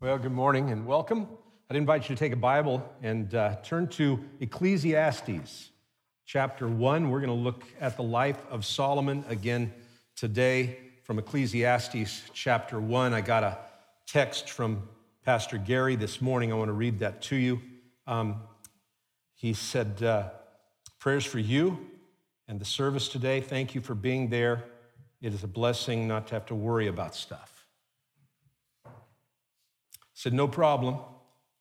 Well, 0.00 0.16
good 0.16 0.30
morning 0.30 0.70
and 0.70 0.86
welcome. 0.86 1.26
I'd 1.68 1.76
invite 1.76 2.08
you 2.08 2.14
to 2.14 2.18
take 2.20 2.32
a 2.32 2.36
Bible 2.36 2.88
and 3.02 3.34
uh, 3.34 3.56
turn 3.64 3.88
to 3.88 4.24
Ecclesiastes 4.38 5.70
chapter 6.24 6.68
1. 6.68 7.10
We're 7.10 7.18
going 7.18 7.36
to 7.36 7.44
look 7.44 7.64
at 7.80 7.96
the 7.96 8.04
life 8.04 8.38
of 8.48 8.64
Solomon 8.64 9.24
again 9.28 9.72
today 10.14 10.78
from 11.02 11.18
Ecclesiastes 11.18 12.30
chapter 12.32 12.78
1. 12.78 13.12
I 13.12 13.20
got 13.20 13.42
a 13.42 13.58
text 14.06 14.50
from 14.50 14.88
Pastor 15.24 15.58
Gary 15.58 15.96
this 15.96 16.20
morning. 16.20 16.52
I 16.52 16.54
want 16.54 16.68
to 16.68 16.74
read 16.74 17.00
that 17.00 17.20
to 17.22 17.36
you. 17.36 17.60
Um, 18.06 18.36
he 19.34 19.52
said, 19.52 20.00
uh, 20.00 20.28
Prayers 21.00 21.24
for 21.24 21.40
you 21.40 21.76
and 22.46 22.60
the 22.60 22.64
service 22.64 23.08
today. 23.08 23.40
Thank 23.40 23.74
you 23.74 23.80
for 23.80 23.96
being 23.96 24.28
there. 24.28 24.62
It 25.20 25.34
is 25.34 25.42
a 25.42 25.48
blessing 25.48 26.06
not 26.06 26.28
to 26.28 26.36
have 26.36 26.46
to 26.46 26.54
worry 26.54 26.86
about 26.86 27.16
stuff 27.16 27.57
said, 30.18 30.32
No 30.32 30.48
problem. 30.48 30.98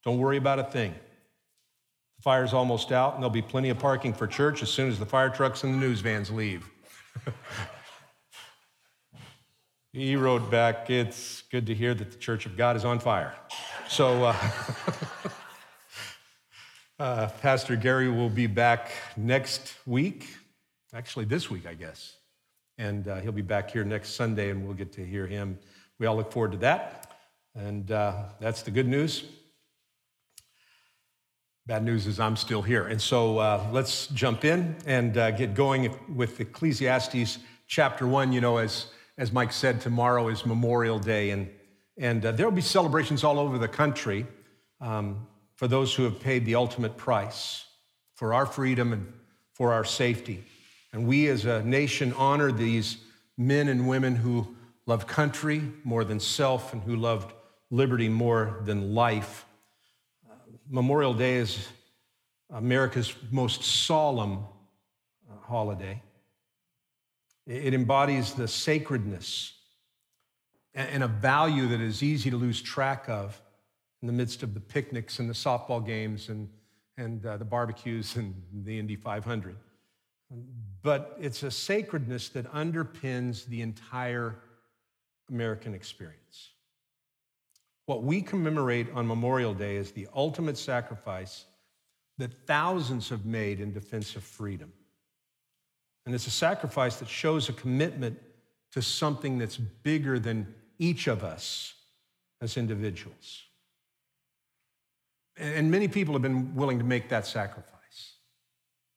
Don't 0.03 0.17
worry 0.17 0.37
about 0.37 0.57
a 0.57 0.63
thing. 0.63 0.91
The 0.91 2.21
fire's 2.23 2.53
almost 2.53 2.91
out, 2.91 3.13
and 3.13 3.21
there'll 3.21 3.29
be 3.29 3.43
plenty 3.43 3.69
of 3.69 3.77
parking 3.77 4.13
for 4.13 4.25
church 4.25 4.63
as 4.63 4.69
soon 4.69 4.89
as 4.89 4.97
the 4.97 5.05
fire 5.05 5.29
trucks 5.29 5.63
and 5.63 5.75
the 5.75 5.77
news 5.77 5.99
vans 5.99 6.31
leave. 6.31 6.67
he 9.93 10.15
wrote 10.15 10.49
back, 10.49 10.89
It's 10.89 11.43
good 11.51 11.67
to 11.67 11.75
hear 11.75 11.93
that 11.93 12.11
the 12.11 12.17
church 12.17 12.47
of 12.47 12.57
God 12.57 12.75
is 12.75 12.83
on 12.83 12.97
fire. 12.97 13.35
So, 13.87 14.25
uh, 14.25 14.35
uh, 16.99 17.27
Pastor 17.43 17.75
Gary 17.75 18.09
will 18.09 18.29
be 18.29 18.47
back 18.47 18.89
next 19.15 19.75
week, 19.85 20.25
actually, 20.95 21.25
this 21.25 21.51
week, 21.51 21.67
I 21.67 21.75
guess. 21.75 22.15
And 22.79 23.07
uh, 23.07 23.17
he'll 23.17 23.31
be 23.31 23.43
back 23.43 23.69
here 23.69 23.83
next 23.83 24.15
Sunday, 24.15 24.49
and 24.49 24.65
we'll 24.65 24.75
get 24.75 24.93
to 24.93 25.05
hear 25.05 25.27
him. 25.27 25.59
We 25.99 26.07
all 26.07 26.15
look 26.15 26.31
forward 26.31 26.53
to 26.53 26.57
that. 26.59 27.06
And 27.57 27.91
uh, 27.91 28.13
that's 28.39 28.61
the 28.61 28.69
good 28.69 28.87
news. 28.87 29.23
Bad 31.65 31.83
news 31.83 32.05
is 32.05 32.19
I'm 32.19 32.35
still 32.35 32.61
here. 32.61 32.85
And 32.85 33.01
so 33.01 33.39
uh, 33.39 33.67
let's 33.71 34.07
jump 34.07 34.45
in 34.45 34.75
and 34.85 35.17
uh, 35.17 35.31
get 35.31 35.55
going 35.55 35.93
with 36.15 36.39
Ecclesiastes 36.39 37.39
chapter 37.65 38.05
one. 38.05 38.31
You 38.31 38.41
know, 38.41 38.57
as, 38.57 38.85
as 39.17 39.31
Mike 39.31 39.51
said, 39.51 39.81
tomorrow 39.81 40.27
is 40.27 40.45
Memorial 40.45 40.99
Day, 40.99 41.31
and, 41.31 41.49
and 41.97 42.23
uh, 42.23 42.31
there 42.31 42.45
will 42.45 42.55
be 42.55 42.61
celebrations 42.61 43.23
all 43.23 43.39
over 43.39 43.57
the 43.57 43.67
country 43.67 44.27
um, 44.79 45.25
for 45.55 45.67
those 45.67 45.95
who 45.95 46.03
have 46.03 46.19
paid 46.19 46.45
the 46.45 46.53
ultimate 46.53 46.95
price 46.95 47.65
for 48.13 48.35
our 48.35 48.45
freedom 48.45 48.93
and 48.93 49.11
for 49.53 49.73
our 49.73 49.83
safety. 49.83 50.43
And 50.93 51.07
we 51.07 51.27
as 51.27 51.45
a 51.45 51.63
nation 51.63 52.13
honor 52.13 52.51
these 52.51 52.97
men 53.35 53.67
and 53.67 53.87
women 53.87 54.15
who 54.15 54.55
loved 54.85 55.07
country 55.07 55.63
more 55.83 56.03
than 56.03 56.19
self 56.19 56.71
and 56.71 56.83
who 56.83 56.95
loved 56.95 57.33
liberty 57.69 58.09
more 58.09 58.61
than 58.65 58.93
life. 58.93 59.45
Memorial 60.69 61.13
Day 61.13 61.35
is 61.35 61.67
America's 62.49 63.13
most 63.31 63.63
solemn 63.63 64.39
uh, 65.29 65.33
holiday. 65.41 66.01
It 67.45 67.73
embodies 67.73 68.33
the 68.33 68.47
sacredness 68.47 69.53
and 70.73 71.03
a 71.03 71.07
value 71.07 71.67
that 71.67 71.81
is 71.81 72.03
easy 72.03 72.29
to 72.29 72.37
lose 72.37 72.61
track 72.61 73.09
of 73.09 73.41
in 74.01 74.07
the 74.07 74.13
midst 74.13 74.43
of 74.43 74.53
the 74.53 74.59
picnics 74.59 75.19
and 75.19 75.29
the 75.29 75.33
softball 75.33 75.83
games 75.83 76.29
and, 76.29 76.49
and 76.97 77.25
uh, 77.25 77.37
the 77.37 77.45
barbecues 77.45 78.15
and 78.15 78.35
the 78.63 78.77
Indy 78.77 78.95
500. 78.95 79.55
But 80.83 81.17
it's 81.19 81.43
a 81.43 81.49
sacredness 81.49 82.29
that 82.29 82.51
underpins 82.53 83.45
the 83.45 83.61
entire 83.61 84.35
American 85.29 85.73
experience. 85.73 86.51
What 87.87 88.03
we 88.03 88.21
commemorate 88.21 88.87
on 88.93 89.07
Memorial 89.07 89.53
Day 89.53 89.77
is 89.77 89.91
the 89.91 90.09
ultimate 90.13 90.57
sacrifice 90.57 91.45
that 92.17 92.33
thousands 92.45 93.07
have 93.09 93.25
made 93.25 93.61
in 93.61 93.71
defense 93.71 94.17
of 94.17 94.23
freedom. 94.23 94.73
And 96.05 96.13
it's 96.13 96.27
a 96.27 96.31
sacrifice 96.31 96.97
that 96.97 97.07
shows 97.07 97.47
a 97.47 97.53
commitment 97.53 98.19
to 98.73 98.81
something 98.81 99.37
that's 99.37 99.55
bigger 99.55 100.19
than 100.19 100.53
each 100.77 101.07
of 101.07 101.23
us 101.23 101.75
as 102.41 102.57
individuals. 102.57 103.43
And 105.37 105.71
many 105.71 105.87
people 105.87 106.13
have 106.13 106.21
been 106.21 106.55
willing 106.55 106.79
to 106.79 106.85
make 106.85 107.07
that 107.07 107.25
sacrifice. 107.25 108.15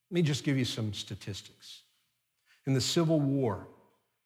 Let 0.09 0.15
me 0.15 0.21
just 0.21 0.43
give 0.43 0.57
you 0.57 0.65
some 0.65 0.93
statistics. 0.93 1.83
In 2.67 2.73
the 2.73 2.81
Civil 2.81 3.21
War, 3.21 3.69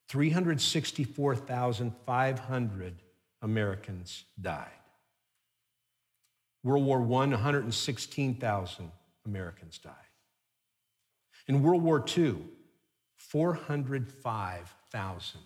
364,500 0.09 3.01
Americans 3.45 4.25
died. 4.41 4.67
World 6.63 6.83
War 6.83 6.97
I, 6.97 7.27
116,000 7.27 8.91
Americans 9.25 9.77
died. 9.77 9.93
In 11.47 11.61
World 11.61 11.83
War 11.83 12.03
II, 12.17 12.37
405,000 13.17 15.41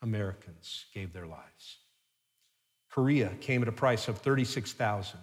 Americans 0.00 0.86
gave 0.94 1.12
their 1.12 1.26
lives. 1.26 1.76
Korea 2.90 3.28
came 3.42 3.60
at 3.60 3.68
a 3.68 3.72
price 3.72 4.08
of 4.08 4.16
36,000. 4.18 5.20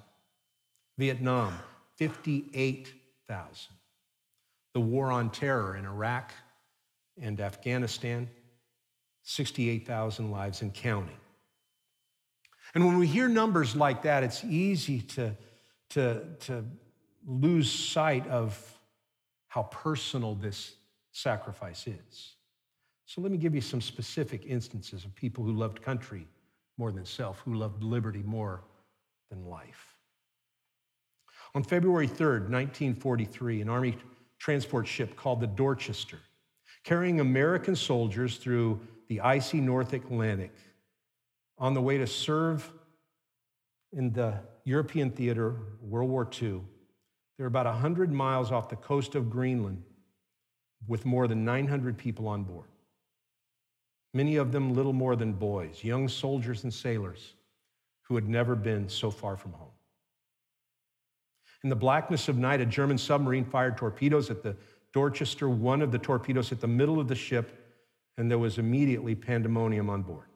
Vietnam, 1.00 1.58
58,000. 1.96 3.74
The 4.76 4.82
war 4.82 5.12
on 5.12 5.32
terror 5.32 5.76
in 5.76 5.86
Iraq 5.86 6.32
and 7.20 7.42
Afghanistan, 7.42 8.30
68,000 9.24 10.30
lives 10.30 10.62
and 10.62 10.72
counting. 10.72 11.18
And 12.76 12.86
when 12.86 12.98
we 12.98 13.08
hear 13.08 13.28
numbers 13.28 13.76
like 13.76 14.04
that, 14.04 14.24
it's 14.24 14.44
easy 14.44 15.02
to, 15.02 15.36
to, 15.92 16.24
to 16.42 16.66
lose 17.26 17.72
sight 17.72 18.28
of 18.28 18.80
how 19.48 19.64
personal 19.64 20.36
this 20.36 20.76
sacrifice 21.12 21.88
is. 21.88 22.36
So 23.06 23.22
let 23.22 23.32
me 23.32 23.38
give 23.38 23.56
you 23.56 23.62
some 23.62 23.82
specific 23.82 24.46
instances 24.46 25.04
of 25.04 25.16
people 25.16 25.44
who 25.44 25.52
loved 25.52 25.82
country 25.82 26.28
more 26.78 26.92
than 26.92 27.06
self, 27.06 27.40
who 27.40 27.56
loved 27.56 27.84
liberty 27.84 28.22
more 28.24 28.62
than 29.32 29.46
life. 29.46 29.96
On 31.56 31.64
February 31.64 32.08
3rd, 32.08 32.50
1943, 32.50 33.62
an 33.62 33.70
Army 33.70 33.98
transport 34.38 34.88
ship 34.88 35.16
called 35.16 35.42
the 35.42 35.48
Dorchester, 35.48 36.20
carrying 36.84 37.20
American 37.20 37.76
soldiers 37.76 38.38
through 38.38 38.80
the 39.08 39.20
icy 39.22 39.60
North 39.60 39.94
Atlantic, 39.94 40.54
on 41.60 41.74
the 41.74 41.82
way 41.82 41.98
to 41.98 42.08
serve 42.08 42.72
in 43.92 44.14
the 44.14 44.36
European 44.64 45.12
theater, 45.12 45.56
World 45.82 46.10
War 46.10 46.28
II. 46.42 46.62
They're 47.38 47.48
about 47.48 47.66
100 47.66 48.12
miles 48.12 48.52
off 48.52 48.70
the 48.70 48.76
coast 48.76 49.16
of 49.16 49.30
Greenland 49.30 49.84
with 50.88 51.06
more 51.06 51.28
than 51.28 51.44
900 51.44 51.98
people 51.98 52.28
on 52.28 52.44
board. 52.44 52.68
Many 54.14 54.38
of 54.38 54.52
them 54.52 54.74
little 54.74 54.94
more 54.94 55.16
than 55.16 55.34
boys, 55.34 55.84
young 55.84 56.08
soldiers 56.08 56.64
and 56.64 56.74
sailors 56.74 57.34
who 58.04 58.16
had 58.16 58.28
never 58.28 58.56
been 58.56 58.90
so 58.90 59.12
far 59.12 59.38
from 59.38 59.54
home. 59.54 59.70
In 61.64 61.70
the 61.70 61.76
blackness 61.76 62.28
of 62.28 62.38
night, 62.38 62.62
a 62.62 62.66
German 62.66 62.98
submarine 62.98 63.46
fired 63.46 63.78
torpedoes 63.78 64.30
at 64.30 64.42
the 64.42 64.56
Dorchester. 64.94 65.50
One 65.50 65.82
of 65.82 65.92
the 65.92 66.00
torpedoes 66.00 66.50
hit 66.50 66.62
the 66.62 66.68
middle 66.68 67.00
of 67.00 67.08
the 67.08 67.16
ship, 67.16 67.78
and 68.18 68.32
there 68.32 68.40
was 68.40 68.58
immediately 68.58 69.14
pandemonium 69.14 69.90
on 69.90 70.02
board. 70.02 70.29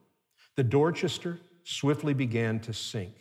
The 0.56 0.64
Dorchester 0.64 1.38
swiftly 1.64 2.14
began 2.14 2.60
to 2.60 2.72
sink. 2.72 3.14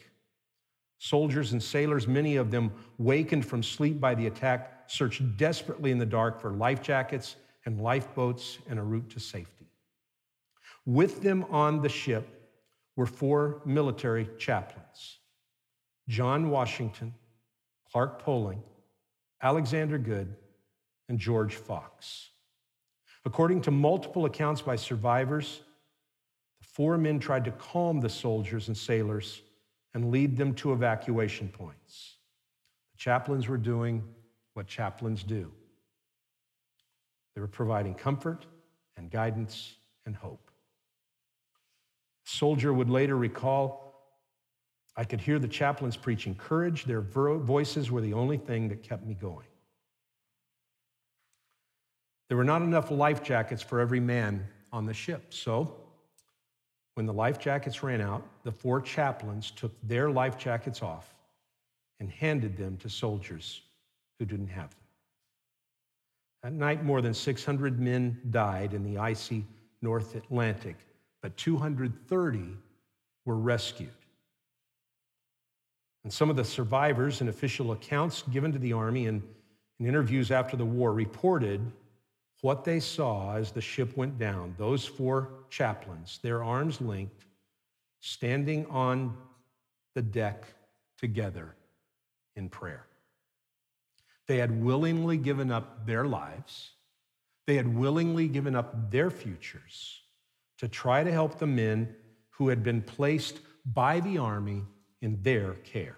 Soldiers 0.99 1.51
and 1.51 1.61
sailors, 1.61 2.07
many 2.07 2.37
of 2.37 2.51
them 2.51 2.71
wakened 2.97 3.45
from 3.45 3.63
sleep 3.63 3.99
by 3.99 4.15
the 4.15 4.27
attack, 4.27 4.83
searched 4.87 5.37
desperately 5.37 5.91
in 5.91 5.97
the 5.97 6.05
dark 6.05 6.39
for 6.39 6.51
life 6.51 6.81
jackets 6.81 7.35
and 7.65 7.81
lifeboats 7.81 8.59
and 8.69 8.79
a 8.79 8.83
route 8.83 9.09
to 9.09 9.19
safety. 9.19 9.67
With 10.85 11.21
them 11.21 11.45
on 11.49 11.81
the 11.81 11.89
ship 11.89 12.51
were 12.95 13.05
four 13.05 13.61
military 13.65 14.29
chaplains 14.37 15.19
John 16.07 16.49
Washington, 16.49 17.13
Clark 17.91 18.21
Poling, 18.21 18.61
Alexander 19.41 19.97
Goode, 19.97 20.35
and 21.09 21.17
George 21.17 21.55
Fox. 21.55 22.29
According 23.25 23.61
to 23.61 23.71
multiple 23.71 24.25
accounts 24.25 24.61
by 24.61 24.75
survivors, 24.75 25.62
Four 26.73 26.97
men 26.97 27.19
tried 27.19 27.45
to 27.45 27.51
calm 27.51 28.01
the 28.01 28.09
soldiers 28.09 28.67
and 28.67 28.75
sailors 28.75 29.41
and 29.93 30.09
lead 30.09 30.35
them 30.35 30.55
to 30.55 30.73
evacuation 30.73 31.47
points. 31.47 32.17
The 32.93 32.97
chaplains 32.97 33.47
were 33.47 33.57
doing 33.57 34.03
what 34.55 34.67
chaplains 34.67 35.23
do 35.23 35.51
they 37.35 37.41
were 37.41 37.47
providing 37.47 37.95
comfort 37.95 38.45
and 38.95 39.09
guidance 39.09 39.75
and 40.05 40.15
hope. 40.15 40.51
A 42.27 42.29
soldier 42.29 42.71
would 42.71 42.89
later 42.89 43.17
recall 43.17 43.83
I 44.95 45.03
could 45.03 45.19
hear 45.19 45.39
the 45.39 45.47
chaplains 45.47 45.97
preaching 45.97 46.35
courage. 46.35 46.85
Their 46.85 47.01
voices 47.01 47.89
were 47.89 48.01
the 48.01 48.13
only 48.13 48.37
thing 48.37 48.69
that 48.69 48.83
kept 48.83 49.03
me 49.03 49.15
going. 49.15 49.47
There 52.27 52.37
were 52.37 52.43
not 52.43 52.61
enough 52.61 52.91
life 52.91 53.23
jackets 53.23 53.63
for 53.63 53.79
every 53.79 53.99
man 53.99 54.47
on 54.71 54.85
the 54.85 54.93
ship, 54.93 55.33
so 55.33 55.82
When 56.95 57.05
the 57.05 57.13
life 57.13 57.39
jackets 57.39 57.81
ran 57.81 58.01
out, 58.01 58.25
the 58.43 58.51
four 58.51 58.79
chaplains 58.81 59.51
took 59.51 59.71
their 59.83 60.09
life 60.11 60.37
jackets 60.37 60.81
off 60.81 61.13
and 61.99 62.09
handed 62.09 62.55
them 62.57 62.77
to 62.77 62.89
soldiers 62.89 63.61
who 64.19 64.25
didn't 64.25 64.47
have 64.47 64.69
them. 64.69 64.79
That 66.43 66.53
night, 66.53 66.83
more 66.83 67.01
than 67.01 67.13
600 67.13 67.79
men 67.79 68.19
died 68.29 68.73
in 68.73 68.83
the 68.83 68.97
icy 68.97 69.45
North 69.81 70.15
Atlantic, 70.15 70.75
but 71.21 71.35
230 71.37 72.57
were 73.25 73.37
rescued. 73.37 73.89
And 76.03 76.11
some 76.11 76.29
of 76.29 76.35
the 76.35 76.43
survivors 76.43 77.21
in 77.21 77.29
official 77.29 77.71
accounts 77.71 78.23
given 78.23 78.51
to 78.51 78.59
the 78.59 78.73
Army 78.73 79.07
and 79.07 79.23
in 79.79 79.87
interviews 79.87 80.31
after 80.31 80.57
the 80.57 80.65
war 80.65 80.93
reported 80.93 81.59
what 82.43 82.65
they 82.65 82.77
saw 82.77 83.37
as 83.37 83.53
the 83.53 83.61
ship 83.61 83.95
went 83.95 84.19
down. 84.19 84.53
Those 84.57 84.85
four 84.85 85.29
chaplains, 85.49 86.19
their 86.21 86.43
arms 86.43 86.81
linked, 86.81 87.23
standing 88.01 88.65
on 88.65 89.15
the 89.95 90.01
deck 90.01 90.43
together 90.97 91.55
in 92.35 92.49
prayer. 92.49 92.85
They 94.27 94.39
had 94.39 94.61
willingly 94.61 95.15
given 95.15 95.53
up 95.53 95.87
their 95.87 96.03
lives, 96.05 96.71
they 97.47 97.55
had 97.55 97.77
willingly 97.77 98.27
given 98.27 98.57
up 98.57 98.91
their 98.91 99.09
futures 99.09 100.01
to 100.57 100.67
try 100.67 101.01
to 101.01 101.11
help 101.11 101.39
the 101.39 101.47
men 101.47 101.95
who 102.31 102.49
had 102.49 102.61
been 102.61 102.81
placed 102.81 103.39
by 103.65 104.01
the 104.01 104.17
army 104.17 104.63
in 105.01 105.21
their 105.21 105.53
care. 105.53 105.95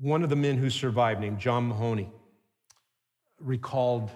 One 0.00 0.22
of 0.22 0.30
the 0.30 0.36
men 0.36 0.56
who 0.56 0.70
survived, 0.70 1.20
named 1.20 1.40
John 1.40 1.66
Mahoney, 1.66 2.12
recalled 3.44 4.10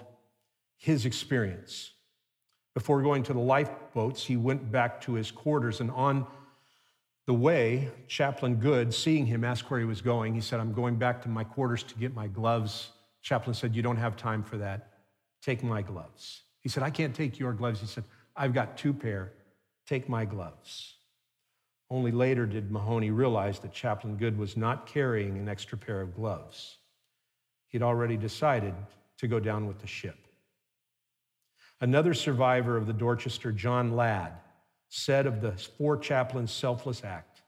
his 0.77 1.05
experience. 1.05 1.91
Before 2.73 3.01
going 3.01 3.23
to 3.23 3.33
the 3.33 3.39
lifeboats, 3.39 4.25
he 4.25 4.37
went 4.37 4.71
back 4.71 5.01
to 5.01 5.13
his 5.13 5.31
quarters, 5.31 5.81
and 5.81 5.91
on 5.91 6.25
the 7.25 7.33
way, 7.33 7.91
Chaplain 8.07 8.55
Goode, 8.55 8.93
seeing 8.93 9.25
him, 9.25 9.43
asked 9.43 9.69
where 9.69 9.79
he 9.79 9.85
was 9.85 10.01
going. 10.01 10.33
He 10.33 10.41
said, 10.41 10.59
I'm 10.59 10.73
going 10.73 10.95
back 10.95 11.21
to 11.23 11.29
my 11.29 11.43
quarters 11.43 11.83
to 11.83 11.95
get 11.95 12.15
my 12.15 12.27
gloves. 12.27 12.89
Chaplain 13.21 13.53
said, 13.53 13.75
You 13.75 13.81
don't 13.81 13.97
have 13.97 14.17
time 14.17 14.43
for 14.43 14.57
that. 14.57 14.93
Take 15.41 15.63
my 15.63 15.81
gloves. 15.81 16.41
He 16.61 16.69
said, 16.69 16.83
I 16.83 16.89
can't 16.89 17.13
take 17.13 17.37
your 17.37 17.53
gloves. 17.53 17.81
He 17.81 17.87
said, 17.87 18.03
I've 18.35 18.53
got 18.53 18.77
two 18.77 18.93
pair. 18.93 19.33
Take 19.85 20.09
my 20.09 20.25
gloves. 20.25 20.95
Only 21.91 22.11
later 22.11 22.45
did 22.45 22.71
Mahoney 22.71 23.11
realize 23.11 23.59
that 23.59 23.73
Chaplain 23.73 24.15
Goode 24.15 24.37
was 24.37 24.55
not 24.55 24.87
carrying 24.87 25.37
an 25.37 25.49
extra 25.49 25.77
pair 25.77 26.01
of 26.01 26.15
gloves. 26.15 26.77
He'd 27.67 27.83
already 27.83 28.17
decided 28.17 28.73
to 29.19 29.27
go 29.27 29.39
down 29.39 29.67
with 29.67 29.79
the 29.79 29.87
ship. 29.87 30.17
Another 31.81 32.13
survivor 32.13 32.75
of 32.75 32.87
the 32.87 32.93
Dorchester, 32.93 33.51
John 33.51 33.95
Ladd, 33.95 34.33
said 34.89 35.25
of 35.25 35.41
the 35.41 35.51
four 35.51 35.97
chaplains' 35.97 36.51
selfless 36.51 37.03
act, 37.03 37.41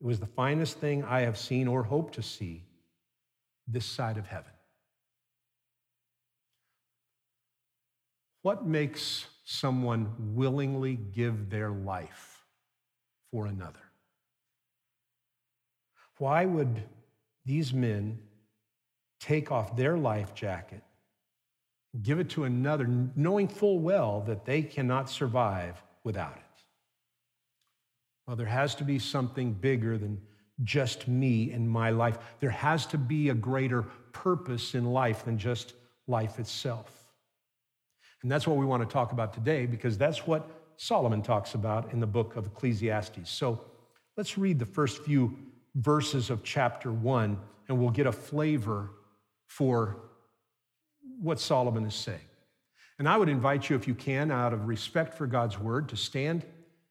It 0.00 0.06
was 0.06 0.18
the 0.18 0.26
finest 0.26 0.78
thing 0.78 1.04
I 1.04 1.20
have 1.20 1.38
seen 1.38 1.68
or 1.68 1.82
hope 1.82 2.12
to 2.12 2.22
see 2.22 2.64
this 3.66 3.84
side 3.84 4.16
of 4.16 4.26
heaven. 4.26 4.52
What 8.42 8.64
makes 8.64 9.26
someone 9.44 10.34
willingly 10.34 10.94
give 10.94 11.50
their 11.50 11.70
life 11.70 12.44
for 13.30 13.46
another? 13.46 13.78
Why 16.18 16.44
would 16.44 16.82
these 17.44 17.72
men 17.72 18.18
take 19.20 19.50
off 19.50 19.76
their 19.76 19.96
life 19.96 20.34
jacket, 20.34 20.82
give 22.02 22.18
it 22.20 22.30
to 22.30 22.44
another, 22.44 22.86
knowing 23.16 23.48
full 23.48 23.78
well 23.80 24.20
that 24.22 24.44
they 24.44 24.62
cannot 24.62 25.10
survive 25.10 25.82
without 26.04 26.36
it? 26.36 26.42
Well, 28.26 28.36
there 28.36 28.46
has 28.46 28.74
to 28.76 28.84
be 28.84 28.98
something 28.98 29.52
bigger 29.52 29.96
than 29.96 30.20
just 30.64 31.08
me 31.08 31.52
and 31.52 31.68
my 31.68 31.90
life. 31.90 32.18
There 32.40 32.50
has 32.50 32.84
to 32.86 32.98
be 32.98 33.30
a 33.30 33.34
greater 33.34 33.82
purpose 34.12 34.74
in 34.74 34.84
life 34.84 35.24
than 35.24 35.38
just 35.38 35.74
life 36.06 36.38
itself. 36.38 36.92
And 38.22 38.30
that's 38.30 38.46
what 38.46 38.56
we 38.56 38.66
want 38.66 38.82
to 38.86 38.92
talk 38.92 39.12
about 39.12 39.32
today 39.32 39.66
because 39.66 39.96
that's 39.96 40.26
what 40.26 40.50
Solomon 40.76 41.22
talks 41.22 41.54
about 41.54 41.92
in 41.92 42.00
the 42.00 42.06
book 42.06 42.36
of 42.36 42.46
Ecclesiastes. 42.46 43.30
So 43.30 43.60
let's 44.16 44.36
read 44.36 44.58
the 44.58 44.66
first 44.66 45.02
few 45.04 45.36
verses 45.76 46.30
of 46.30 46.42
chapter 46.42 46.92
one 46.92 47.38
and 47.68 47.78
we'll 47.78 47.90
get 47.90 48.06
a 48.06 48.12
flavor 48.12 48.90
for 49.48 49.96
what 51.20 51.40
Solomon 51.40 51.84
is 51.84 51.94
saying. 51.94 52.20
And 52.98 53.08
I 53.08 53.16
would 53.16 53.28
invite 53.28 53.68
you, 53.68 53.76
if 53.76 53.88
you 53.88 53.94
can, 53.94 54.30
out 54.30 54.52
of 54.52 54.68
respect 54.68 55.14
for 55.14 55.26
God's 55.26 55.58
word, 55.58 55.88
to 55.88 55.96
stand 55.96 56.44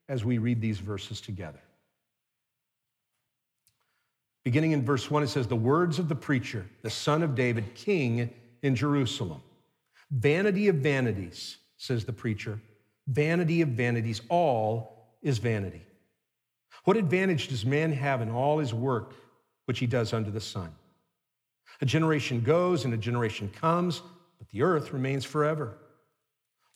as 0.08 0.24
we 0.24 0.38
read 0.38 0.60
these 0.60 0.78
verses 0.78 1.20
together. 1.20 1.60
Beginning 4.44 4.72
in 4.72 4.84
verse 4.84 5.10
1, 5.10 5.22
it 5.22 5.28
says, 5.28 5.46
The 5.46 5.56
words 5.56 5.98
of 5.98 6.08
the 6.08 6.14
preacher, 6.14 6.66
the 6.82 6.90
son 6.90 7.22
of 7.22 7.34
David, 7.34 7.74
king 7.74 8.30
in 8.62 8.74
Jerusalem. 8.74 9.42
Vanity 10.10 10.68
of 10.68 10.76
vanities, 10.76 11.58
says 11.76 12.04
the 12.04 12.12
preacher. 12.12 12.60
Vanity 13.06 13.60
of 13.62 13.68
vanities. 13.70 14.22
All 14.28 15.08
is 15.22 15.38
vanity. 15.38 15.82
What 16.84 16.96
advantage 16.96 17.48
does 17.48 17.66
man 17.66 17.92
have 17.92 18.22
in 18.22 18.30
all 18.30 18.58
his 18.58 18.72
work 18.72 19.14
which 19.66 19.78
he 19.78 19.86
does 19.86 20.12
under 20.12 20.30
the 20.30 20.40
sun? 20.40 20.74
A 21.80 21.86
generation 21.86 22.40
goes 22.40 22.84
and 22.84 22.92
a 22.92 22.96
generation 22.96 23.48
comes, 23.48 24.02
but 24.38 24.48
the 24.50 24.62
earth 24.62 24.92
remains 24.92 25.24
forever. 25.24 25.78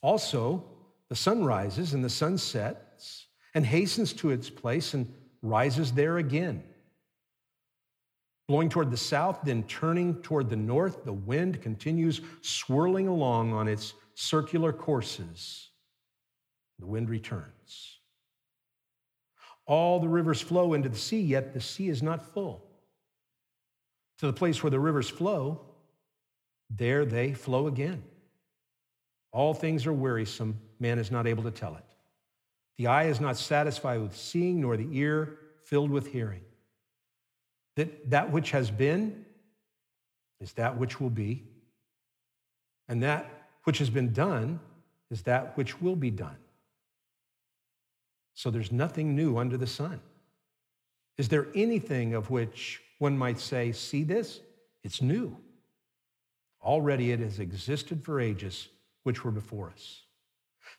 Also, 0.01 0.65
the 1.09 1.17
sun 1.17 1.45
rises 1.45 1.95
and 1.95 2.05
the 2.05 2.11
sun 2.11 2.39
sets 2.39 3.27
and 3.55 3.67
hastens 3.67 4.13
to 4.15 4.31
its 4.31 4.49
place 4.49 4.95
and 4.95 5.13
rises 5.43 5.93
there 5.93 6.19
again. 6.19 6.63
Blowing 8.49 8.69
toward 8.69 8.91
the 8.91 8.97
south, 8.97 9.41
then 9.45 9.63
turning 9.65 10.21
toward 10.23 10.51
the 10.51 10.57
north, 10.57 11.05
the 11.05 11.13
wind 11.13 11.61
continues 11.63 12.21
swirling 12.41 13.09
along 13.09 13.53
on 13.53 13.69
its 13.69 13.95
circular 14.15 14.73
courses. 14.73 15.71
The 16.79 16.87
wind 16.87 17.09
returns. 17.09 17.99
All 19.67 20.01
the 20.01 20.09
rivers 20.09 20.41
flow 20.41 20.75
into 20.75 20.89
the 20.89 20.99
sea, 20.99 21.21
yet 21.21 21.55
the 21.55 21.61
sea 21.61 21.89
is 21.89 22.03
not 22.03 22.35
full. 22.35 22.72
To 24.23 24.29
the 24.29 24.33
place 24.33 24.63
where 24.63 24.71
the 24.71 24.79
rivers 24.79 25.09
flow, 25.09 25.63
there 26.71 27.05
they 27.05 27.33
flow 27.33 27.67
again. 27.67 28.05
All 29.33 29.53
things 29.53 29.85
are 29.85 29.93
wearisome, 29.93 30.61
man 30.79 31.01
is 31.01 31.11
not 31.11 31.27
able 31.27 31.43
to 31.43 31.51
tell 31.51 31.75
it. 31.75 31.83
The 32.79 32.87
eye 32.87 33.07
is 33.07 33.21
not 33.21 33.37
satisfied 33.37 34.01
with 34.01 34.17
seeing, 34.17 34.61
nor 34.61 34.77
the 34.77 34.87
ear 34.97 35.39
filled 35.65 35.91
with 35.91 36.07
hearing. 36.07 36.43
That, 37.75 38.11
that 38.11 38.31
which 38.31 38.53
has 38.53 38.71
been 38.71 39.25
is 40.41 40.53
that 40.53 40.79
which 40.79 41.01
will 41.01 41.11
be, 41.11 41.43
and 42.89 43.03
that 43.03 43.29
which 43.65 43.79
has 43.79 43.91
been 43.91 44.13
done 44.13 44.61
is 45.11 45.23
that 45.23 45.57
which 45.57 45.83
will 45.83 45.97
be 45.97 46.13
done. 46.13 46.39
So 48.35 48.53
there's 48.53 48.71
nothing 48.71 49.17
new 49.17 49.37
under 49.39 49.57
the 49.57 49.67
sun. 49.67 50.01
Is 51.19 51.29
there 51.29 51.49
anything 51.57 52.15
of 52.15 52.31
which 52.31 52.81
one 53.03 53.19
might 53.19 53.41
say, 53.41 53.73
see 53.73 54.05
this? 54.05 54.41
It's 54.85 55.03
new. 55.03 55.37
Already 56.63 57.11
it 57.11 57.19
has 57.19 57.41
existed 57.41 58.05
for 58.05 58.21
ages 58.21 58.69
which 59.03 59.25
were 59.25 59.33
before 59.33 59.71
us. 59.71 60.03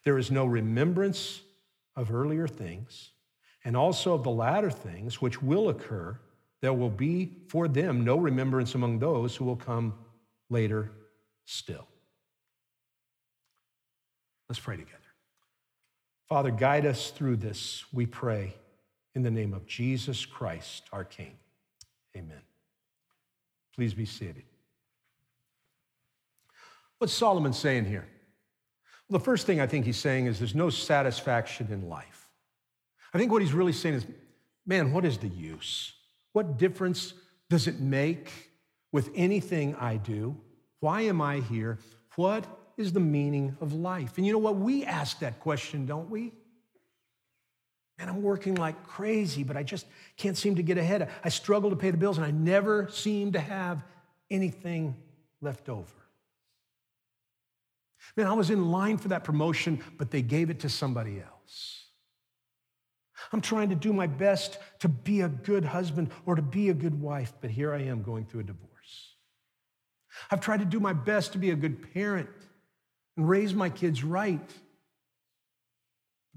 There 0.05 0.17
is 0.17 0.31
no 0.31 0.45
remembrance 0.45 1.41
of 1.97 2.13
earlier 2.13 2.47
things, 2.47 3.11
and 3.65 3.75
also 3.75 4.13
of 4.13 4.23
the 4.23 4.31
latter 4.31 4.71
things 4.71 5.21
which 5.21 5.43
will 5.43 5.67
occur 5.67 6.17
there 6.61 6.71
will 6.71 6.89
be 6.89 7.29
for 7.49 7.67
them 7.67 8.05
no 8.05 8.15
remembrance 8.15 8.73
among 8.73 8.99
those 8.99 9.35
who 9.35 9.43
will 9.43 9.57
come 9.57 9.93
later 10.49 10.91
still. 11.43 11.85
Let's 14.47 14.61
pray 14.61 14.77
together. 14.77 14.97
Father, 16.29 16.51
guide 16.51 16.85
us 16.85 17.11
through 17.11 17.35
this, 17.35 17.83
we 17.91 18.05
pray, 18.05 18.53
in 19.13 19.23
the 19.23 19.29
name 19.29 19.53
of 19.53 19.67
Jesus 19.67 20.25
Christ, 20.25 20.83
our 20.93 21.03
King. 21.03 21.33
Amen. 22.15 22.41
Please 23.75 23.93
be 23.93 24.05
seated. 24.05 24.43
What's 26.99 27.13
Solomon 27.13 27.53
saying 27.53 27.85
here? 27.85 28.07
Well, 29.09 29.19
the 29.19 29.25
first 29.25 29.45
thing 29.45 29.59
I 29.59 29.67
think 29.67 29.85
he's 29.85 29.97
saying 29.97 30.27
is 30.27 30.39
there's 30.39 30.55
no 30.55 30.69
satisfaction 30.69 31.67
in 31.71 31.89
life. 31.89 32.29
I 33.13 33.17
think 33.17 33.31
what 33.31 33.41
he's 33.41 33.53
really 33.53 33.73
saying 33.73 33.95
is, 33.95 34.05
man, 34.65 34.91
what 34.93 35.05
is 35.05 35.17
the 35.17 35.27
use? 35.27 35.93
What 36.31 36.57
difference 36.57 37.13
does 37.49 37.67
it 37.67 37.79
make 37.79 38.31
with 38.91 39.09
anything 39.15 39.75
I 39.75 39.97
do? 39.97 40.37
Why 40.79 41.01
am 41.01 41.21
I 41.21 41.39
here? 41.41 41.79
What 42.15 42.45
is 42.77 42.93
the 42.93 42.99
meaning 42.99 43.57
of 43.61 43.73
life? 43.73 44.17
And 44.17 44.25
you 44.25 44.33
know 44.33 44.39
what? 44.39 44.55
We 44.55 44.85
ask 44.85 45.19
that 45.19 45.39
question, 45.39 45.85
don't 45.85 46.09
we? 46.09 46.31
And 47.99 48.09
I'm 48.09 48.21
working 48.21 48.55
like 48.55 48.87
crazy, 48.87 49.43
but 49.43 49.55
I 49.55 49.63
just 49.63 49.85
can't 50.17 50.35
seem 50.35 50.55
to 50.55 50.63
get 50.63 50.77
ahead. 50.77 51.09
I 51.23 51.29
struggle 51.29 51.69
to 51.69 51.75
pay 51.75 51.91
the 51.91 51.97
bills, 51.97 52.17
and 52.17 52.25
I 52.25 52.31
never 52.31 52.89
seem 52.89 53.33
to 53.33 53.39
have 53.39 53.83
anything 54.31 54.95
left 55.41 55.69
over. 55.69 55.93
Man, 58.15 58.27
I 58.27 58.33
was 58.33 58.49
in 58.49 58.71
line 58.71 58.97
for 58.97 59.09
that 59.09 59.23
promotion, 59.23 59.81
but 59.97 60.11
they 60.11 60.21
gave 60.21 60.49
it 60.49 60.61
to 60.61 60.69
somebody 60.69 61.19
else. 61.19 61.85
I'm 63.31 63.41
trying 63.41 63.69
to 63.69 63.75
do 63.75 63.93
my 63.93 64.07
best 64.07 64.57
to 64.79 64.89
be 64.89 65.21
a 65.21 65.29
good 65.29 65.63
husband 65.65 66.11
or 66.25 66.35
to 66.35 66.41
be 66.41 66.69
a 66.69 66.73
good 66.73 66.99
wife, 66.99 67.33
but 67.41 67.49
here 67.49 67.73
I 67.73 67.83
am 67.83 68.03
going 68.03 68.25
through 68.25 68.41
a 68.41 68.43
divorce. 68.43 68.69
I've 70.29 70.41
tried 70.41 70.59
to 70.59 70.65
do 70.65 70.79
my 70.79 70.93
best 70.93 71.31
to 71.33 71.37
be 71.37 71.51
a 71.51 71.55
good 71.55 71.93
parent 71.93 72.29
and 73.17 73.27
raise 73.27 73.53
my 73.53 73.69
kids 73.69 74.03
right. 74.03 74.51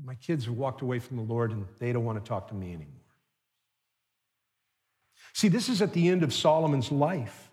My 0.04 0.14
kids 0.14 0.44
have 0.44 0.54
walked 0.54 0.82
away 0.82 0.98
from 0.98 1.16
the 1.16 1.22
Lord 1.22 1.52
and 1.52 1.66
they 1.78 1.92
don't 1.92 2.04
want 2.04 2.22
to 2.22 2.28
talk 2.28 2.48
to 2.48 2.54
me 2.54 2.68
anymore. 2.68 2.92
See, 5.32 5.48
this 5.48 5.68
is 5.68 5.82
at 5.82 5.92
the 5.92 6.08
end 6.08 6.22
of 6.22 6.32
Solomon's 6.32 6.90
life. 6.90 7.50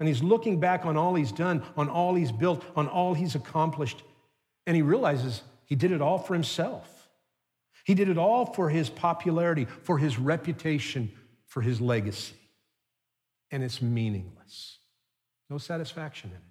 And 0.00 0.08
he's 0.08 0.22
looking 0.22 0.58
back 0.58 0.84
on 0.84 0.96
all 0.96 1.14
he's 1.14 1.32
done, 1.32 1.62
on 1.76 1.88
all 1.88 2.14
he's 2.14 2.32
built, 2.32 2.64
on 2.74 2.88
all 2.88 3.14
he's 3.14 3.34
accomplished. 3.34 4.02
And 4.66 4.74
he 4.74 4.82
realizes 4.82 5.42
he 5.66 5.76
did 5.76 5.92
it 5.92 6.02
all 6.02 6.18
for 6.18 6.34
himself. 6.34 7.08
He 7.84 7.94
did 7.94 8.08
it 8.08 8.18
all 8.18 8.46
for 8.46 8.70
his 8.70 8.88
popularity, 8.90 9.66
for 9.82 9.98
his 9.98 10.18
reputation, 10.18 11.12
for 11.46 11.60
his 11.60 11.80
legacy. 11.80 12.34
And 13.50 13.62
it's 13.62 13.80
meaningless. 13.80 14.78
No 15.50 15.58
satisfaction 15.58 16.30
in 16.30 16.36
it. 16.36 16.42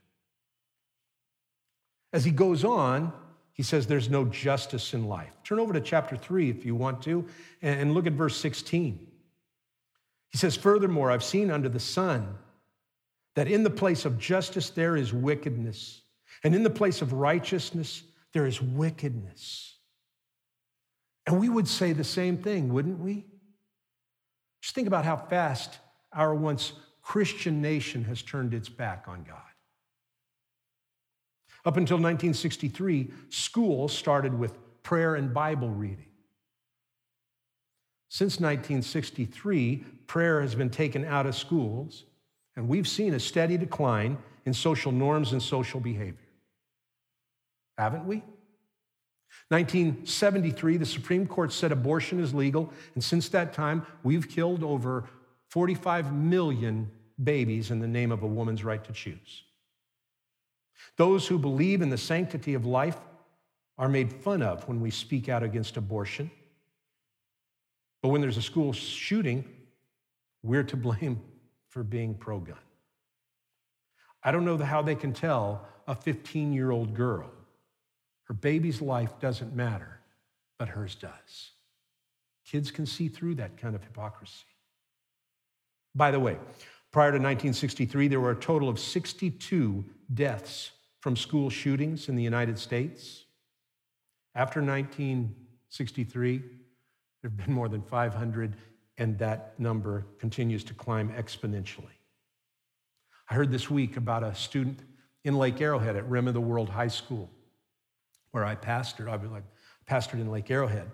As 2.13 2.23
he 2.23 2.31
goes 2.31 2.63
on, 2.63 3.11
he 3.53 3.63
says 3.63 3.85
there's 3.85 4.09
no 4.09 4.25
justice 4.25 4.93
in 4.93 5.07
life. 5.07 5.31
Turn 5.43 5.59
over 5.59 5.73
to 5.73 5.81
chapter 5.81 6.17
3 6.17 6.49
if 6.49 6.65
you 6.65 6.75
want 6.75 7.01
to, 7.03 7.25
and 7.61 7.93
look 7.93 8.07
at 8.07 8.13
verse 8.13 8.35
16. 8.37 9.07
He 10.29 10.37
says, 10.37 10.55
Furthermore, 10.55 11.11
I've 11.11 11.23
seen 11.23 11.51
under 11.51 11.69
the 11.69 11.79
sun 11.79 12.35
that 13.35 13.47
in 13.47 13.63
the 13.63 13.69
place 13.69 14.05
of 14.05 14.17
justice 14.17 14.71
there 14.71 14.97
is 14.97 15.13
wickedness, 15.13 16.01
and 16.43 16.55
in 16.55 16.63
the 16.63 16.69
place 16.69 17.01
of 17.01 17.13
righteousness 17.13 18.03
there 18.33 18.47
is 18.47 18.59
wickedness. 18.59 19.77
And 21.27 21.39
we 21.39 21.47
would 21.47 21.67
say 21.67 21.93
the 21.93 22.03
same 22.03 22.37
thing, 22.37 22.73
wouldn't 22.73 22.99
we? 22.99 23.25
Just 24.61 24.75
think 24.75 24.87
about 24.87 25.05
how 25.05 25.15
fast 25.15 25.77
our 26.11 26.33
once 26.33 26.73
Christian 27.03 27.61
nation 27.61 28.03
has 28.05 28.21
turned 28.21 28.53
its 28.53 28.69
back 28.69 29.05
on 29.07 29.23
God. 29.23 29.37
Up 31.65 31.77
until 31.77 31.95
1963, 31.95 33.09
school 33.29 33.87
started 33.87 34.37
with 34.37 34.57
prayer 34.83 35.15
and 35.15 35.33
Bible 35.33 35.69
reading. 35.69 36.07
Since 38.09 38.39
1963, 38.39 39.77
prayer 40.05 40.41
has 40.41 40.55
been 40.55 40.69
taken 40.69 41.05
out 41.05 41.25
of 41.25 41.35
schools, 41.35 42.03
and 42.55 42.67
we've 42.67 42.87
seen 42.87 43.13
a 43.13 43.19
steady 43.19 43.57
decline 43.57 44.17
in 44.45 44.53
social 44.53 44.91
norms 44.91 45.31
and 45.31 45.41
social 45.41 45.79
behavior. 45.79 46.17
Haven't 47.77 48.05
we? 48.05 48.17
1973, 49.47 50.77
the 50.77 50.85
Supreme 50.85 51.25
Court 51.25 51.51
said 51.51 51.71
abortion 51.71 52.19
is 52.19 52.33
legal, 52.33 52.71
and 52.93 53.03
since 53.03 53.29
that 53.29 53.53
time, 53.53 53.85
we've 54.03 54.29
killed 54.29 54.63
over 54.63 55.05
45 55.49 56.13
million 56.13 56.91
babies 57.23 57.71
in 57.71 57.79
the 57.79 57.87
name 57.87 58.11
of 58.11 58.21
a 58.21 58.27
woman's 58.27 58.63
right 58.63 58.83
to 58.83 58.91
choose. 58.91 59.43
Those 60.97 61.27
who 61.27 61.37
believe 61.37 61.81
in 61.81 61.89
the 61.89 61.97
sanctity 61.97 62.53
of 62.53 62.65
life 62.65 62.97
are 63.77 63.89
made 63.89 64.13
fun 64.13 64.41
of 64.41 64.67
when 64.67 64.81
we 64.81 64.91
speak 64.91 65.29
out 65.29 65.43
against 65.43 65.77
abortion. 65.77 66.29
But 68.01 68.09
when 68.09 68.21
there's 68.21 68.37
a 68.37 68.41
school 68.41 68.73
shooting, 68.73 69.45
we're 70.43 70.63
to 70.63 70.77
blame 70.77 71.21
for 71.69 71.83
being 71.83 72.13
pro 72.13 72.39
gun. 72.39 72.57
I 74.23 74.31
don't 74.31 74.45
know 74.45 74.57
how 74.57 74.81
they 74.81 74.95
can 74.95 75.13
tell 75.13 75.67
a 75.87 75.95
15 75.95 76.53
year 76.53 76.71
old 76.71 76.93
girl 76.93 77.29
her 78.25 78.33
baby's 78.33 78.81
life 78.81 79.19
doesn't 79.19 79.55
matter, 79.55 79.99
but 80.57 80.69
hers 80.69 80.95
does. 80.95 81.51
Kids 82.45 82.71
can 82.71 82.85
see 82.85 83.07
through 83.07 83.35
that 83.35 83.57
kind 83.57 83.75
of 83.75 83.83
hypocrisy. 83.83 84.45
By 85.95 86.11
the 86.11 86.19
way, 86.19 86.37
prior 86.93 87.11
to 87.11 87.17
1963, 87.17 88.07
there 88.07 88.21
were 88.21 88.31
a 88.31 88.35
total 88.35 88.69
of 88.69 88.79
62 88.79 89.83
deaths 90.13 90.71
from 91.01 91.17
school 91.17 91.49
shootings 91.49 92.07
in 92.07 92.15
the 92.15 92.23
United 92.23 92.57
States. 92.57 93.25
After 94.35 94.61
1963, 94.61 96.37
there 96.37 96.47
have 97.29 97.35
been 97.35 97.53
more 97.53 97.67
than 97.67 97.81
500, 97.81 98.55
and 98.97 99.19
that 99.19 99.59
number 99.59 100.05
continues 100.19 100.63
to 100.63 100.73
climb 100.73 101.09
exponentially. 101.09 101.97
I 103.29 103.33
heard 103.33 103.51
this 103.51 103.69
week 103.69 103.97
about 103.97 104.23
a 104.23 104.33
student 104.33 104.79
in 105.25 105.35
Lake 105.35 105.59
Arrowhead 105.59 105.97
at 105.97 106.07
Rim 106.07 106.29
of 106.29 106.33
the 106.33 106.41
World 106.41 106.69
High 106.69 106.87
School 106.87 107.29
where 108.33 108.43
I 108.43 108.55
pastored. 108.55 109.07
I 109.07 109.15
was 109.15 109.29
like 109.29 109.43
pastored 109.87 110.19
in 110.19 110.29
Lake 110.31 110.49
Arrowhead. 110.49 110.89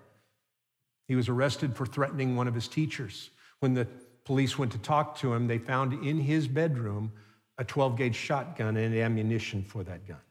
He 1.08 1.16
was 1.16 1.30
arrested 1.30 1.76
for 1.76 1.86
threatening 1.86 2.36
one 2.36 2.48
of 2.48 2.54
his 2.54 2.68
teachers. 2.68 3.32
When 3.62 3.74
the 3.74 3.88
police 4.30 4.60
went 4.60 4.72
to 4.72 4.78
talk 4.78 5.18
to 5.18 5.34
him, 5.34 5.48
they 5.48 5.58
found 5.58 5.92
in 6.06 6.20
his 6.20 6.48
bedroom 6.48 7.12
a 7.58 7.64
12 7.64 7.98
gauge 7.98 8.16
shotgun 8.16 8.78
and 8.78 8.94
ammunition 8.94 9.64
for 9.64 9.84
that 9.84 10.08
gun. 10.08 10.22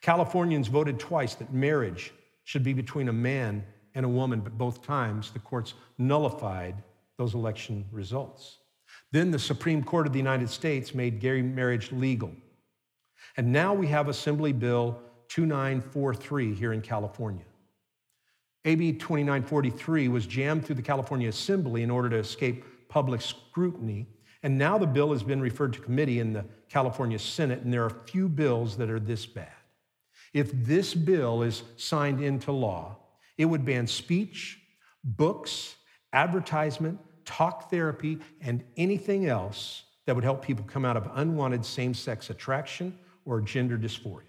Californians 0.00 0.66
voted 0.66 0.98
twice 0.98 1.36
that 1.36 1.52
marriage 1.52 2.12
should 2.42 2.64
be 2.64 2.72
between 2.72 3.08
a 3.08 3.12
man 3.12 3.64
and 3.94 4.04
a 4.04 4.08
woman, 4.08 4.40
but 4.40 4.58
both 4.58 4.82
times 4.82 5.30
the 5.30 5.38
courts 5.38 5.74
nullified 5.96 6.74
those 7.18 7.34
election 7.34 7.84
results. 7.92 8.56
Then 9.12 9.30
the 9.30 9.38
Supreme 9.38 9.84
Court 9.84 10.08
of 10.08 10.12
the 10.12 10.18
United 10.18 10.50
States 10.50 10.92
made 10.92 11.20
gay 11.20 11.40
marriage 11.40 11.92
legal. 11.92 12.32
And 13.36 13.52
now 13.52 13.72
we 13.72 13.86
have 13.86 14.08
Assembly 14.08 14.52
Bill 14.52 15.00
2943 15.28 16.52
here 16.52 16.72
in 16.72 16.80
California. 16.80 17.44
AB 18.66 18.94
2943 18.94 20.08
was 20.08 20.26
jammed 20.26 20.66
through 20.66 20.74
the 20.74 20.82
California 20.82 21.28
Assembly 21.28 21.84
in 21.84 21.90
order 21.90 22.10
to 22.10 22.16
escape 22.16 22.64
public 22.88 23.20
scrutiny. 23.20 24.08
And 24.42 24.58
now 24.58 24.76
the 24.76 24.86
bill 24.86 25.12
has 25.12 25.22
been 25.22 25.40
referred 25.40 25.72
to 25.74 25.80
committee 25.80 26.18
in 26.18 26.32
the 26.32 26.44
California 26.68 27.18
Senate, 27.18 27.62
and 27.62 27.72
there 27.72 27.84
are 27.84 27.90
few 28.06 28.28
bills 28.28 28.76
that 28.76 28.90
are 28.90 28.98
this 28.98 29.24
bad. 29.24 29.52
If 30.34 30.50
this 30.52 30.94
bill 30.94 31.42
is 31.42 31.62
signed 31.76 32.20
into 32.20 32.50
law, 32.50 32.96
it 33.38 33.44
would 33.44 33.64
ban 33.64 33.86
speech, 33.86 34.60
books, 35.04 35.76
advertisement, 36.12 36.98
talk 37.24 37.70
therapy, 37.70 38.18
and 38.40 38.64
anything 38.76 39.26
else 39.26 39.84
that 40.06 40.14
would 40.14 40.24
help 40.24 40.44
people 40.44 40.64
come 40.64 40.84
out 40.84 40.96
of 40.96 41.08
unwanted 41.14 41.64
same 41.64 41.94
sex 41.94 42.30
attraction 42.30 42.98
or 43.24 43.40
gender 43.40 43.78
dysphoria. 43.78 44.22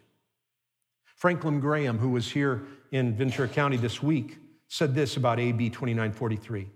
Franklin 1.18 1.60
Graham, 1.60 1.98
who 1.98 2.10
was 2.10 2.32
here 2.32 2.64
in 2.92 3.16
Ventura 3.16 3.48
County 3.48 3.76
this 3.76 4.02
week, 4.02 4.38
said 4.68 4.96
this 4.96 5.18
about 5.18 5.40
AB 5.40 5.70
2943. 5.70 6.70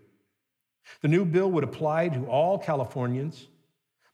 The 1.01 1.07
new 1.07 1.24
bill 1.24 1.50
would 1.51 1.63
apply 1.63 2.10
to 2.10 2.25
all 2.25 2.57
Californians, 2.57 3.48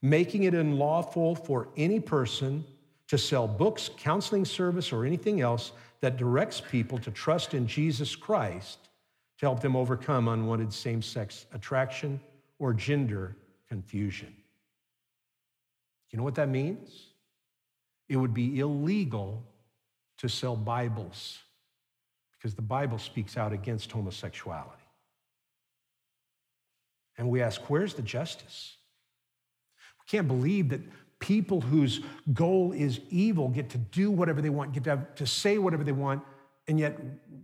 making 0.01 0.43
it 0.43 0.53
unlawful 0.53 1.34
for 1.34 1.69
any 1.75 2.00
person 2.00 2.63
to 3.07 3.17
sell 3.17 3.48
books, 3.48 3.89
counseling 3.98 4.46
service, 4.46 4.91
or 4.91 5.05
anything 5.05 5.41
else 5.41 5.72
that 6.01 6.17
directs 6.17 6.62
people 6.62 7.00
to 7.00 7.10
trust 7.10 7.53
in 7.53 7.65
Jesus 7.65 8.15
Christ 8.15 8.89
to 9.39 9.46
help 9.46 9.62
them 9.62 9.75
overcome 9.75 10.27
unwanted 10.27 10.72
same 10.74 11.01
sex 11.01 11.46
attraction 11.53 12.19
or 12.60 12.74
gender 12.74 13.36
confusion. 13.67 14.36
You 16.12 16.17
know 16.17 16.24
what 16.24 16.36
that 16.36 16.50
means? 16.50 17.07
it 18.10 18.15
would 18.15 18.34
be 18.34 18.60
illegal 18.60 19.43
to 20.17 20.27
sell 20.27 20.55
Bibles 20.55 21.39
because 22.38 22.55
the 22.55 22.62
Bible 22.62 22.97
speaks 22.97 23.38
out 23.38 23.53
against 23.53 23.91
homosexuality. 23.91 24.71
And 27.17 27.29
we 27.29 27.41
ask, 27.41 27.62
where's 27.69 27.95
the 27.95 28.01
justice? 28.01 28.75
We 30.00 30.17
can't 30.17 30.27
believe 30.27 30.69
that 30.69 30.81
people 31.19 31.62
whose 31.62 32.01
goal 32.33 32.74
is 32.74 33.00
evil 33.09 33.50
get 33.50 33.69
to 33.71 33.77
do 33.77 34.12
whatever 34.12 34.41
they 34.41 34.50
want, 34.50 34.74
get 34.74 34.83
to, 34.83 34.91
have, 34.91 35.15
to 35.15 35.25
say 35.25 35.57
whatever 35.57 35.83
they 35.83 35.91
want, 35.91 36.24
and 36.67 36.79
yet 36.79 37.00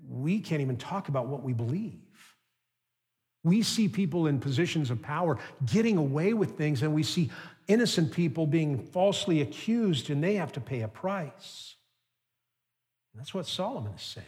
we 0.08 0.39
can't 0.39 0.62
even 0.62 0.77
talk 0.77 1.10
about 1.10 1.27
what 1.27 1.44
we 1.44 1.53
believe. 1.53 2.00
We 3.44 3.62
see 3.62 3.89
people 3.89 4.27
in 4.27 4.39
positions 4.39 4.89
of 4.89 5.01
power 5.01 5.38
getting 5.65 5.98
away 5.98 6.34
with 6.34 6.58
things, 6.58 6.82
and 6.84 6.94
we 6.94 7.03
see 7.03 7.30
innocent 7.68 8.12
people 8.13 8.46
being 8.46 8.77
falsely 8.77 9.42
accused, 9.42 10.10
and 10.10 10.24
they 10.24 10.36
have 10.36 10.51
to 10.53 10.62
pay 10.62 10.82
a 10.82 10.88
price. 10.88 11.75
And 13.13 13.20
that's 13.20 13.34
what 13.34 13.46
Solomon 13.46 13.93
is 13.93 14.01
saying. 14.01 14.25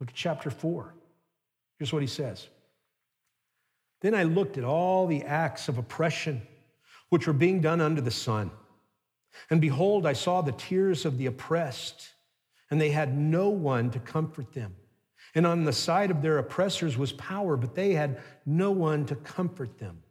Look 0.00 0.10
at 0.10 0.14
chapter 0.14 0.50
4. 0.50 0.94
Here's 1.78 1.92
what 1.92 2.02
he 2.02 2.08
says 2.08 2.48
Then 4.00 4.14
I 4.14 4.22
looked 4.22 4.58
at 4.58 4.64
all 4.64 5.06
the 5.06 5.22
acts 5.24 5.68
of 5.68 5.78
oppression 5.78 6.42
which 7.08 7.26
were 7.26 7.32
being 7.32 7.60
done 7.60 7.80
under 7.80 8.00
the 8.00 8.10
sun. 8.10 8.50
And 9.50 9.60
behold, 9.60 10.06
I 10.06 10.14
saw 10.14 10.40
the 10.40 10.52
tears 10.52 11.04
of 11.04 11.18
the 11.18 11.26
oppressed, 11.26 12.08
and 12.70 12.80
they 12.80 12.90
had 12.90 13.16
no 13.16 13.50
one 13.50 13.90
to 13.90 13.98
comfort 13.98 14.52
them. 14.52 14.74
And 15.34 15.46
on 15.46 15.64
the 15.64 15.72
side 15.72 16.10
of 16.10 16.22
their 16.22 16.38
oppressors 16.38 16.96
was 16.96 17.12
power, 17.12 17.56
but 17.56 17.74
they 17.74 17.92
had 17.92 18.20
no 18.46 18.70
one 18.70 19.04
to 19.06 19.14
comfort 19.16 19.78
them. 19.78 20.02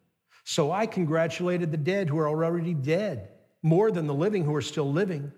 So 0.43 0.72
I 0.72 0.86
congratulated 0.86 1.72
the 1.72 1.77
dead 1.77 2.07
who 2.07 2.19
are 2.19 2.27
already 2.27 2.75
dead, 2.75 3.29
more 3.63 3.89
than 3.91 4.05
the 4.05 4.13
living 4.13 4.45
who 4.45 4.53
are 4.53 4.62
still 4.62 4.91
living, 4.91 5.31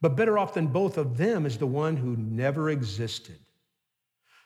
But 0.00 0.16
better 0.16 0.38
off 0.38 0.54
than 0.54 0.68
both 0.68 0.96
of 0.96 1.16
them 1.16 1.44
is 1.44 1.58
the 1.58 1.66
one 1.66 1.96
who 1.96 2.16
never 2.16 2.70
existed, 2.70 3.38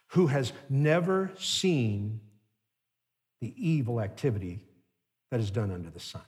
who 0.08 0.26
has 0.26 0.52
never 0.68 1.30
seen 1.38 2.20
the 3.40 3.54
evil 3.56 4.00
activity 4.00 4.60
that 5.30 5.40
is 5.40 5.50
done 5.50 5.70
under 5.70 5.90
the 5.90 6.00
sun. 6.00 6.22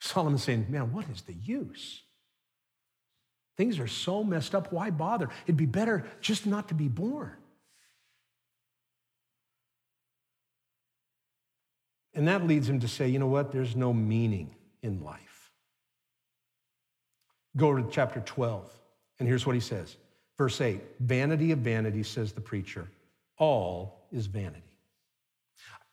Solomon's 0.00 0.44
saying, 0.44 0.66
Man, 0.68 0.92
what 0.92 1.08
is 1.08 1.22
the 1.22 1.34
use? 1.34 2.02
Things 3.56 3.78
are 3.78 3.86
so 3.86 4.22
messed 4.22 4.54
up. 4.54 4.70
Why 4.70 4.90
bother? 4.90 5.30
It'd 5.46 5.56
be 5.56 5.66
better 5.66 6.04
just 6.20 6.46
not 6.46 6.68
to 6.68 6.74
be 6.74 6.88
born. 6.88 7.36
And 12.16 12.28
that 12.28 12.46
leads 12.46 12.68
him 12.68 12.80
to 12.80 12.88
say, 12.88 13.08
you 13.08 13.18
know 13.18 13.26
what? 13.26 13.52
There's 13.52 13.76
no 13.76 13.92
meaning 13.92 14.56
in 14.82 15.04
life. 15.04 15.35
Go 17.56 17.74
to 17.74 17.88
chapter 17.90 18.20
12, 18.20 18.70
and 19.18 19.28
here's 19.28 19.46
what 19.46 19.54
he 19.54 19.60
says. 19.60 19.96
Verse 20.36 20.60
8 20.60 20.80
Vanity 21.00 21.52
of 21.52 21.60
vanity, 21.60 22.02
says 22.02 22.32
the 22.32 22.40
preacher, 22.40 22.88
all 23.38 24.06
is 24.12 24.26
vanity. 24.26 24.62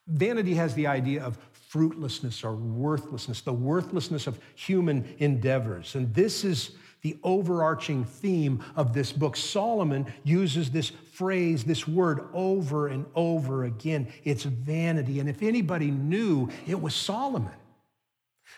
Vanity 0.07 0.53
has 0.55 0.73
the 0.75 0.87
idea 0.87 1.23
of 1.23 1.37
fruitlessness 1.69 2.43
or 2.43 2.53
worthlessness, 2.53 3.41
the 3.41 3.53
worthlessness 3.53 4.27
of 4.27 4.39
human 4.55 5.15
endeavors. 5.19 5.95
And 5.95 6.13
this 6.13 6.43
is 6.43 6.71
the 7.01 7.17
overarching 7.23 8.03
theme 8.03 8.63
of 8.75 8.93
this 8.93 9.11
book. 9.11 9.35
Solomon 9.35 10.05
uses 10.23 10.71
this 10.71 10.89
phrase, 10.89 11.63
this 11.63 11.87
word 11.87 12.27
over 12.33 12.87
and 12.87 13.05
over 13.15 13.63
again. 13.63 14.11
It's 14.23 14.43
vanity. 14.43 15.19
And 15.19 15.29
if 15.29 15.41
anybody 15.41 15.91
knew, 15.91 16.49
it 16.67 16.81
was 16.81 16.93
Solomon 16.93 17.51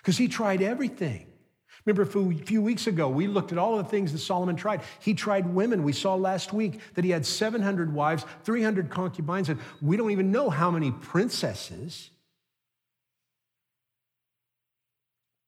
because 0.01 0.17
he 0.17 0.27
tried 0.27 0.61
everything. 0.61 1.27
Remember, 1.85 2.01
a 2.01 2.33
few 2.45 2.61
weeks 2.61 2.87
ago, 2.87 3.07
we 3.07 3.27
looked 3.27 3.51
at 3.51 3.59
all 3.59 3.77
the 3.77 3.83
things 3.83 4.11
that 4.11 4.17
Solomon 4.17 4.55
tried. 4.55 4.81
He 4.99 5.13
tried 5.13 5.45
women. 5.45 5.83
We 5.83 5.93
saw 5.93 6.15
last 6.15 6.51
week 6.51 6.79
that 6.95 7.05
he 7.05 7.11
had 7.11 7.25
700 7.25 7.93
wives, 7.93 8.25
300 8.43 8.89
concubines, 8.89 9.49
and 9.49 9.59
we 9.81 9.95
don't 9.95 10.11
even 10.11 10.31
know 10.31 10.49
how 10.49 10.71
many 10.71 10.91
princesses. 10.91 12.09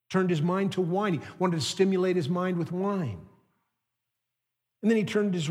turned 0.10 0.29
his 0.29 0.41
mind 0.41 0.72
to 0.74 0.82
wine. 0.82 1.15
He 1.15 1.20
wanted 1.39 1.60
to 1.60 1.65
stimulate 1.65 2.15
his 2.15 2.29
mind 2.29 2.58
with 2.58 2.72
wine. 2.72 3.20
And 4.82 4.91
then 4.91 4.98
he 4.98 5.03
turned 5.03 5.34
his 5.34 5.50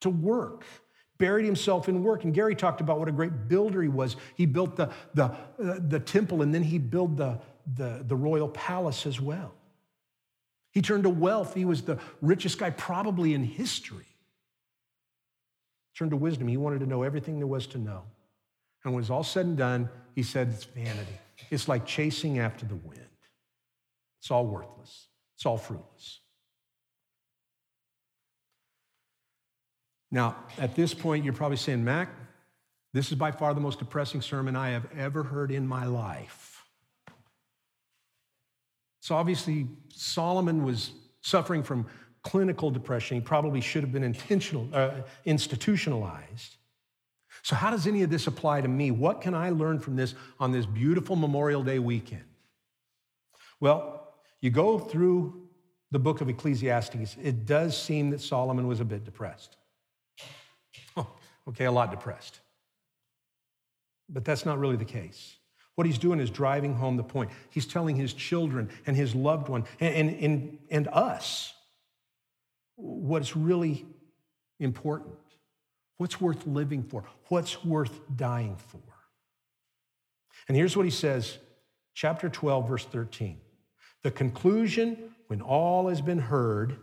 to 0.00 0.10
work, 0.10 0.64
buried 1.18 1.46
himself 1.46 1.88
in 1.88 2.02
work. 2.02 2.24
And 2.24 2.34
Gary 2.34 2.54
talked 2.54 2.80
about 2.80 2.98
what 2.98 3.08
a 3.08 3.12
great 3.12 3.48
builder 3.48 3.82
he 3.82 3.88
was. 3.88 4.16
He 4.36 4.46
built 4.46 4.76
the, 4.76 4.90
the, 5.14 5.24
uh, 5.24 5.78
the 5.88 5.98
temple 5.98 6.42
and 6.42 6.54
then 6.54 6.62
he 6.62 6.78
built 6.78 7.16
the, 7.16 7.40
the, 7.74 8.04
the 8.06 8.14
royal 8.14 8.48
palace 8.48 9.06
as 9.06 9.20
well. 9.20 9.54
He 10.74 10.82
turned 10.82 11.04
to 11.04 11.10
wealth. 11.10 11.54
He 11.54 11.64
was 11.64 11.82
the 11.82 11.98
richest 12.20 12.58
guy 12.58 12.70
probably 12.70 13.32
in 13.32 13.44
history. 13.44 14.06
He 15.92 15.98
Turned 15.98 16.10
to 16.10 16.16
wisdom. 16.16 16.48
He 16.48 16.56
wanted 16.56 16.80
to 16.80 16.86
know 16.86 17.04
everything 17.04 17.38
there 17.38 17.46
was 17.46 17.68
to 17.68 17.78
know. 17.78 18.02
And 18.84 18.92
when 18.92 18.94
it 18.94 19.04
was 19.04 19.10
all 19.10 19.24
said 19.24 19.46
and 19.46 19.56
done, 19.56 19.88
he 20.14 20.22
said, 20.24 20.48
It's 20.48 20.64
vanity. 20.64 21.18
It's 21.50 21.68
like 21.68 21.86
chasing 21.86 22.40
after 22.40 22.66
the 22.66 22.74
wind. 22.74 23.00
It's 24.20 24.30
all 24.30 24.46
worthless, 24.46 25.06
it's 25.36 25.46
all 25.46 25.58
fruitless. 25.58 26.20
Now, 30.10 30.36
at 30.58 30.76
this 30.76 30.94
point, 30.94 31.24
you're 31.24 31.32
probably 31.32 31.56
saying, 31.56 31.82
Mac, 31.82 32.08
this 32.92 33.10
is 33.10 33.18
by 33.18 33.32
far 33.32 33.52
the 33.52 33.60
most 33.60 33.80
depressing 33.80 34.22
sermon 34.22 34.54
I 34.54 34.70
have 34.70 34.86
ever 34.96 35.24
heard 35.24 35.50
in 35.50 35.66
my 35.66 35.86
life. 35.86 36.53
So 39.04 39.14
obviously, 39.14 39.66
Solomon 39.90 40.64
was 40.64 40.92
suffering 41.20 41.62
from 41.62 41.84
clinical 42.22 42.70
depression. 42.70 43.18
He 43.18 43.20
probably 43.20 43.60
should 43.60 43.82
have 43.82 43.92
been 43.92 44.02
intentional, 44.02 44.66
uh, 44.72 45.02
institutionalized. 45.26 46.56
So, 47.42 47.54
how 47.54 47.70
does 47.70 47.86
any 47.86 48.00
of 48.00 48.08
this 48.08 48.28
apply 48.28 48.62
to 48.62 48.68
me? 48.68 48.92
What 48.92 49.20
can 49.20 49.34
I 49.34 49.50
learn 49.50 49.78
from 49.78 49.94
this 49.94 50.14
on 50.40 50.52
this 50.52 50.64
beautiful 50.64 51.16
Memorial 51.16 51.62
Day 51.62 51.78
weekend? 51.78 52.24
Well, 53.60 54.14
you 54.40 54.48
go 54.48 54.78
through 54.78 55.48
the 55.90 55.98
book 55.98 56.22
of 56.22 56.30
Ecclesiastes, 56.30 57.18
it 57.22 57.44
does 57.44 57.76
seem 57.76 58.08
that 58.08 58.22
Solomon 58.22 58.66
was 58.66 58.80
a 58.80 58.86
bit 58.86 59.04
depressed. 59.04 59.58
Okay, 61.46 61.66
a 61.66 61.70
lot 61.70 61.90
depressed. 61.90 62.40
But 64.08 64.24
that's 64.24 64.46
not 64.46 64.58
really 64.58 64.76
the 64.76 64.86
case. 64.86 65.36
What 65.76 65.86
he's 65.86 65.98
doing 65.98 66.20
is 66.20 66.30
driving 66.30 66.74
home 66.74 66.96
the 66.96 67.02
point. 67.02 67.30
He's 67.50 67.66
telling 67.66 67.96
his 67.96 68.14
children 68.14 68.70
and 68.86 68.96
his 68.96 69.14
loved 69.14 69.48
one 69.48 69.64
and, 69.80 70.10
and, 70.10 70.58
and 70.70 70.88
us 70.88 71.52
what's 72.76 73.36
really 73.36 73.84
important, 74.60 75.14
what's 75.98 76.20
worth 76.20 76.46
living 76.46 76.82
for, 76.82 77.04
what's 77.28 77.64
worth 77.64 78.00
dying 78.16 78.56
for. 78.56 78.82
And 80.48 80.56
here's 80.56 80.76
what 80.76 80.84
he 80.84 80.90
says, 80.90 81.38
chapter 81.94 82.28
12, 82.28 82.68
verse 82.68 82.84
13. 82.84 83.38
The 84.02 84.10
conclusion, 84.10 84.98
when 85.28 85.40
all 85.40 85.88
has 85.88 86.00
been 86.00 86.18
heard, 86.18 86.76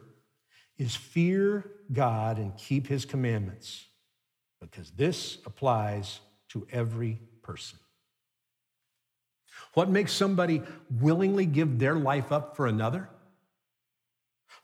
is 0.78 0.96
fear 0.96 1.70
God 1.92 2.40
and 2.40 2.58
keep 2.58 2.88
his 2.88 3.06
commandments, 3.06 3.86
because 4.60 4.92
this 4.92 5.38
applies 5.46 6.22
to 6.50 6.66
every 6.72 7.20
person. 7.44 7.78
What 9.74 9.90
makes 9.90 10.12
somebody 10.12 10.62
willingly 11.00 11.46
give 11.46 11.80
their 11.80 11.96
life 11.96 12.32
up 12.32 12.56
for 12.56 12.68
another? 12.68 13.10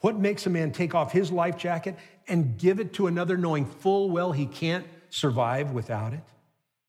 What 0.02 0.20
makes 0.20 0.46
a 0.46 0.50
man 0.50 0.72
take 0.72 0.94
off 0.94 1.12
his 1.12 1.32
life 1.32 1.58
jacket 1.58 1.96
and 2.28 2.58
give 2.58 2.80
it 2.80 2.94
to 2.94 3.08
another 3.08 3.38
knowing 3.38 3.66
full 3.66 4.10
well 4.10 4.32
he 4.32 4.46
can't 4.46 4.86
survive 5.10 5.72
without 5.72 6.14
it? 6.14 6.24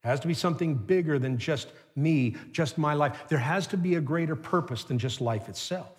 It 0.04 0.08
has 0.08 0.20
to 0.20 0.28
be 0.28 0.34
something 0.34 0.74
bigger 0.74 1.18
than 1.18 1.38
just 1.38 1.68
me, 1.96 2.36
just 2.52 2.78
my 2.78 2.94
life. 2.94 3.24
There 3.28 3.38
has 3.38 3.66
to 3.68 3.76
be 3.76 3.94
a 3.94 4.00
greater 4.00 4.36
purpose 4.36 4.84
than 4.84 4.98
just 4.98 5.20
life 5.20 5.48
itself. 5.48 5.90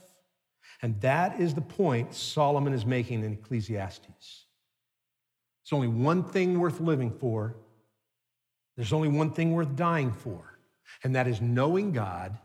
And 0.82 0.99
that 1.01 1.39
is 1.39 1.53
the 1.53 1.62
point 1.62 2.13
Solomon 2.13 2.73
is 2.73 2.86
making 2.86 3.23
in 3.23 3.34
Ecclesiastes. 3.34 4.05
There's 4.08 5.73
only 5.73 5.88
one 5.88 6.23
thing 6.23 6.60
worth 6.60 6.79
living 6.79 7.12
for, 7.12 7.55
there's 8.75 8.93
only 8.93 9.10
one 9.10 9.32
thing 9.32 9.51
worth 9.51 9.75
dying 9.75 10.13
for, 10.13 10.58
and 11.04 11.15
that 11.15 11.28
is 11.28 11.41
knowing 11.41 11.91
God 11.91 12.38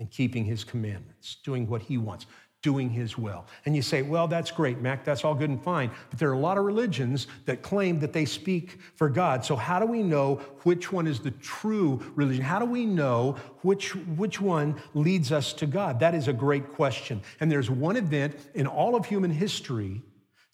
and 0.00 0.10
keeping 0.10 0.44
his 0.44 0.64
commandments, 0.64 1.36
doing 1.44 1.68
what 1.68 1.82
he 1.82 1.98
wants 1.98 2.26
doing 2.62 2.88
his 2.88 3.18
will. 3.18 3.44
And 3.66 3.74
you 3.74 3.82
say, 3.82 4.02
well, 4.02 4.28
that's 4.28 4.50
great, 4.50 4.80
Mac, 4.80 5.04
that's 5.04 5.24
all 5.24 5.34
good 5.34 5.50
and 5.50 5.62
fine. 5.62 5.90
But 6.10 6.18
there 6.18 6.30
are 6.30 6.34
a 6.34 6.38
lot 6.38 6.58
of 6.58 6.64
religions 6.64 7.26
that 7.44 7.60
claim 7.60 7.98
that 8.00 8.12
they 8.12 8.24
speak 8.24 8.78
for 8.94 9.08
God. 9.08 9.44
So 9.44 9.56
how 9.56 9.80
do 9.80 9.86
we 9.86 10.02
know 10.02 10.36
which 10.62 10.92
one 10.92 11.08
is 11.08 11.18
the 11.18 11.32
true 11.32 12.00
religion? 12.14 12.44
How 12.44 12.60
do 12.60 12.64
we 12.64 12.86
know 12.86 13.36
which, 13.62 13.96
which 13.96 14.40
one 14.40 14.80
leads 14.94 15.32
us 15.32 15.52
to 15.54 15.66
God? 15.66 15.98
That 15.98 16.14
is 16.14 16.28
a 16.28 16.32
great 16.32 16.72
question. 16.72 17.20
And 17.40 17.50
there's 17.50 17.68
one 17.68 17.96
event 17.96 18.36
in 18.54 18.68
all 18.68 18.94
of 18.94 19.06
human 19.06 19.32
history 19.32 20.00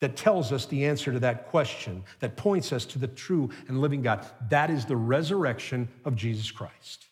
that 0.01 0.17
tells 0.17 0.53
us 0.53 0.67
the 0.67 0.87
answer 0.87 1.13
to 1.13 1.21
that 1.21 1.49
question, 1.49 2.05
that 2.21 2.37
points 2.37 2.73
us 2.73 2.85
to 2.87 2.99
the 2.99 3.09
true 3.09 3.51
and 3.67 3.81
living 3.81 4.03
God. 4.03 4.25
That 4.49 4.71
is 4.71 4.85
the 4.85 4.97
resurrection 4.97 5.89
of 6.05 6.15
Jesus 6.15 6.51
Christ. 6.51 7.07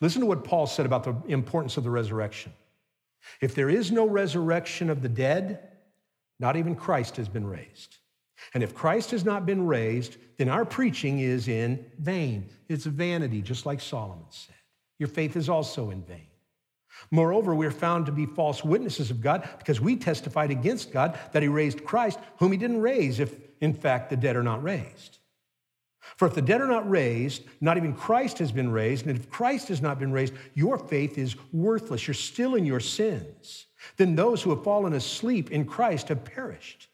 Listen 0.00 0.20
to 0.20 0.26
what 0.26 0.44
Paul 0.44 0.66
said 0.66 0.86
about 0.86 1.04
the 1.04 1.32
importance 1.32 1.76
of 1.76 1.84
the 1.84 1.90
resurrection. 1.90 2.52
If 3.40 3.54
there 3.54 3.70
is 3.70 3.90
no 3.90 4.06
resurrection 4.06 4.90
of 4.90 5.02
the 5.02 5.08
dead, 5.08 5.70
not 6.38 6.56
even 6.56 6.74
Christ 6.74 7.16
has 7.16 7.28
been 7.28 7.46
raised. 7.46 7.96
And 8.52 8.62
if 8.62 8.74
Christ 8.74 9.10
has 9.12 9.24
not 9.24 9.46
been 9.46 9.66
raised, 9.66 10.16
then 10.36 10.48
our 10.48 10.64
preaching 10.64 11.20
is 11.20 11.48
in 11.48 11.84
vain. 11.98 12.50
It's 12.68 12.84
vanity, 12.84 13.40
just 13.40 13.64
like 13.64 13.80
Solomon 13.80 14.26
said. 14.28 14.54
Your 14.98 15.08
faith 15.08 15.36
is 15.36 15.48
also 15.48 15.90
in 15.90 16.02
vain. 16.02 16.26
Moreover, 17.10 17.54
we're 17.54 17.70
found 17.70 18.06
to 18.06 18.12
be 18.12 18.26
false 18.26 18.64
witnesses 18.64 19.10
of 19.10 19.20
God 19.20 19.48
because 19.58 19.80
we 19.80 19.96
testified 19.96 20.50
against 20.50 20.92
God 20.92 21.18
that 21.32 21.42
he 21.42 21.48
raised 21.48 21.84
Christ, 21.84 22.18
whom 22.38 22.52
he 22.52 22.58
didn't 22.58 22.80
raise, 22.80 23.20
if 23.20 23.34
in 23.60 23.74
fact 23.74 24.10
the 24.10 24.16
dead 24.16 24.36
are 24.36 24.42
not 24.42 24.62
raised. 24.62 25.18
For 26.16 26.28
if 26.28 26.34
the 26.34 26.42
dead 26.42 26.60
are 26.60 26.68
not 26.68 26.88
raised, 26.88 27.42
not 27.60 27.76
even 27.76 27.94
Christ 27.94 28.38
has 28.38 28.52
been 28.52 28.70
raised, 28.70 29.06
and 29.06 29.16
if 29.16 29.30
Christ 29.30 29.68
has 29.68 29.80
not 29.80 29.98
been 29.98 30.12
raised, 30.12 30.34
your 30.54 30.78
faith 30.78 31.18
is 31.18 31.36
worthless. 31.52 32.06
You're 32.06 32.14
still 32.14 32.54
in 32.54 32.66
your 32.66 32.80
sins. 32.80 33.66
Then 33.96 34.14
those 34.14 34.42
who 34.42 34.50
have 34.50 34.64
fallen 34.64 34.92
asleep 34.92 35.50
in 35.50 35.64
Christ 35.64 36.08
have 36.08 36.24
perished. 36.24 36.88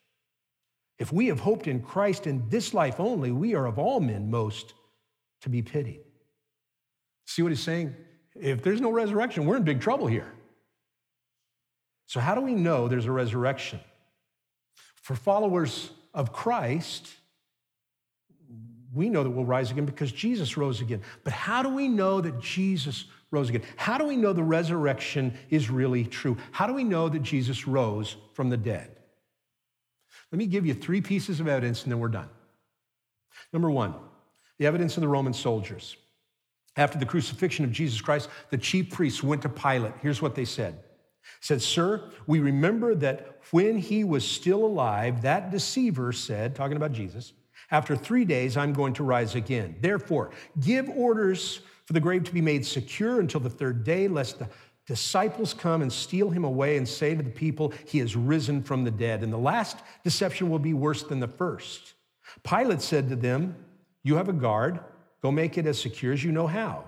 If 0.98 1.12
we 1.12 1.26
have 1.26 1.40
hoped 1.40 1.66
in 1.66 1.80
Christ 1.80 2.26
in 2.26 2.48
this 2.48 2.72
life 2.72 3.00
only, 3.00 3.32
we 3.32 3.54
are 3.54 3.66
of 3.66 3.78
all 3.78 4.00
men 4.00 4.30
most 4.30 4.74
to 5.42 5.48
be 5.48 5.62
pitied. 5.62 6.02
See 7.26 7.42
what 7.42 7.52
he's 7.52 7.62
saying? 7.62 7.94
If 8.40 8.62
there's 8.62 8.80
no 8.80 8.90
resurrection, 8.90 9.46
we're 9.46 9.56
in 9.56 9.62
big 9.62 9.80
trouble 9.80 10.06
here. 10.06 10.32
So, 12.06 12.20
how 12.20 12.34
do 12.34 12.40
we 12.40 12.54
know 12.54 12.88
there's 12.88 13.06
a 13.06 13.12
resurrection? 13.12 13.80
For 15.02 15.14
followers 15.14 15.90
of 16.12 16.32
Christ, 16.32 17.08
we 18.92 19.08
know 19.08 19.22
that 19.22 19.30
we'll 19.30 19.44
rise 19.44 19.70
again 19.70 19.86
because 19.86 20.10
Jesus 20.10 20.56
rose 20.56 20.80
again. 20.80 21.02
But 21.22 21.32
how 21.32 21.62
do 21.62 21.68
we 21.68 21.86
know 21.86 22.20
that 22.20 22.40
Jesus 22.40 23.04
rose 23.30 23.48
again. 23.48 23.62
How 23.76 23.98
do 23.98 24.04
we 24.04 24.16
know 24.16 24.32
the 24.32 24.42
resurrection 24.42 25.34
is 25.50 25.70
really 25.70 26.04
true? 26.04 26.36
How 26.52 26.66
do 26.66 26.74
we 26.74 26.84
know 26.84 27.08
that 27.08 27.22
Jesus 27.22 27.66
rose 27.66 28.16
from 28.34 28.50
the 28.50 28.56
dead? 28.56 28.96
Let 30.32 30.38
me 30.38 30.46
give 30.46 30.66
you 30.66 30.74
three 30.74 31.00
pieces 31.00 31.40
of 31.40 31.48
evidence 31.48 31.82
and 31.82 31.92
then 31.92 31.98
we're 31.98 32.08
done. 32.08 32.28
Number 33.52 33.70
one, 33.70 33.94
the 34.58 34.66
evidence 34.66 34.96
of 34.96 35.00
the 35.00 35.08
Roman 35.08 35.32
soldiers. 35.32 35.96
After 36.80 36.98
the 36.98 37.04
crucifixion 37.04 37.66
of 37.66 37.72
Jesus 37.72 38.00
Christ, 38.00 38.30
the 38.48 38.56
chief 38.56 38.88
priests 38.88 39.22
went 39.22 39.42
to 39.42 39.50
Pilate. 39.50 39.92
Here's 40.00 40.22
what 40.22 40.34
they 40.34 40.46
said. 40.46 40.82
Said, 41.40 41.60
Sir, 41.60 42.10
we 42.26 42.40
remember 42.40 42.94
that 42.94 43.42
when 43.50 43.76
he 43.76 44.02
was 44.02 44.26
still 44.26 44.64
alive, 44.64 45.20
that 45.20 45.50
deceiver 45.50 46.10
said, 46.10 46.54
talking 46.54 46.78
about 46.78 46.92
Jesus, 46.92 47.34
after 47.70 47.94
three 47.94 48.24
days, 48.24 48.56
I'm 48.56 48.72
going 48.72 48.94
to 48.94 49.04
rise 49.04 49.34
again. 49.34 49.76
Therefore, 49.82 50.30
give 50.58 50.88
orders 50.88 51.60
for 51.84 51.92
the 51.92 52.00
grave 52.00 52.24
to 52.24 52.32
be 52.32 52.40
made 52.40 52.64
secure 52.64 53.20
until 53.20 53.40
the 53.40 53.50
third 53.50 53.84
day, 53.84 54.08
lest 54.08 54.38
the 54.38 54.48
disciples 54.86 55.52
come 55.52 55.82
and 55.82 55.92
steal 55.92 56.30
him 56.30 56.44
away 56.44 56.78
and 56.78 56.88
say 56.88 57.14
to 57.14 57.22
the 57.22 57.28
people, 57.28 57.74
He 57.84 57.98
has 57.98 58.16
risen 58.16 58.62
from 58.62 58.84
the 58.84 58.90
dead. 58.90 59.22
And 59.22 59.30
the 59.30 59.36
last 59.36 59.76
deception 60.02 60.48
will 60.48 60.58
be 60.58 60.72
worse 60.72 61.02
than 61.02 61.20
the 61.20 61.28
first. 61.28 61.92
Pilate 62.42 62.80
said 62.80 63.10
to 63.10 63.16
them, 63.16 63.54
You 64.02 64.16
have 64.16 64.30
a 64.30 64.32
guard, 64.32 64.80
go 65.22 65.30
make 65.30 65.58
it 65.58 65.66
as 65.66 65.80
secure 65.80 66.12
as 66.12 66.24
you 66.24 66.32
know 66.32 66.46
how. 66.46 66.84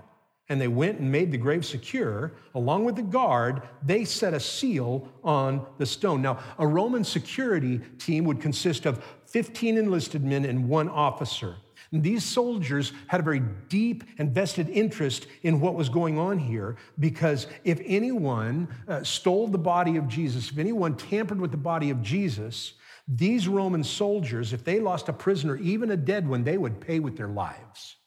And 0.49 0.59
they 0.59 0.67
went 0.67 0.99
and 0.99 1.11
made 1.11 1.31
the 1.31 1.37
grave 1.37 1.65
secure. 1.65 2.33
Along 2.53 2.83
with 2.83 2.95
the 2.95 3.01
guard, 3.01 3.61
they 3.81 4.03
set 4.03 4.33
a 4.33 4.39
seal 4.39 5.07
on 5.23 5.65
the 5.77 5.85
stone. 5.85 6.21
Now, 6.21 6.39
a 6.59 6.67
Roman 6.67 7.03
security 7.03 7.79
team 7.97 8.25
would 8.25 8.41
consist 8.41 8.85
of 8.85 9.03
15 9.27 9.77
enlisted 9.77 10.23
men 10.23 10.45
and 10.45 10.67
one 10.67 10.89
officer. 10.89 11.55
And 11.93 12.03
these 12.03 12.25
soldiers 12.25 12.91
had 13.07 13.19
a 13.19 13.23
very 13.23 13.41
deep 13.69 14.03
and 14.17 14.33
vested 14.33 14.67
interest 14.69 15.27
in 15.43 15.59
what 15.59 15.75
was 15.75 15.89
going 15.89 16.17
on 16.17 16.39
here 16.39 16.75
because 16.99 17.45
if 17.63 17.79
anyone 17.85 18.67
uh, 18.87 19.03
stole 19.03 19.47
the 19.47 19.59
body 19.59 19.97
of 19.97 20.07
Jesus, 20.07 20.49
if 20.49 20.57
anyone 20.57 20.97
tampered 20.97 21.39
with 21.39 21.51
the 21.51 21.57
body 21.57 21.91
of 21.91 22.01
Jesus, 22.01 22.73
these 23.07 23.47
Roman 23.47 23.83
soldiers, 23.83 24.53
if 24.53 24.63
they 24.63 24.79
lost 24.79 25.07
a 25.07 25.13
prisoner, 25.13 25.55
even 25.57 25.91
a 25.91 25.97
dead 25.97 26.27
one, 26.27 26.43
they 26.43 26.57
would 26.57 26.81
pay 26.81 26.99
with 26.99 27.15
their 27.15 27.27
lives. 27.27 27.97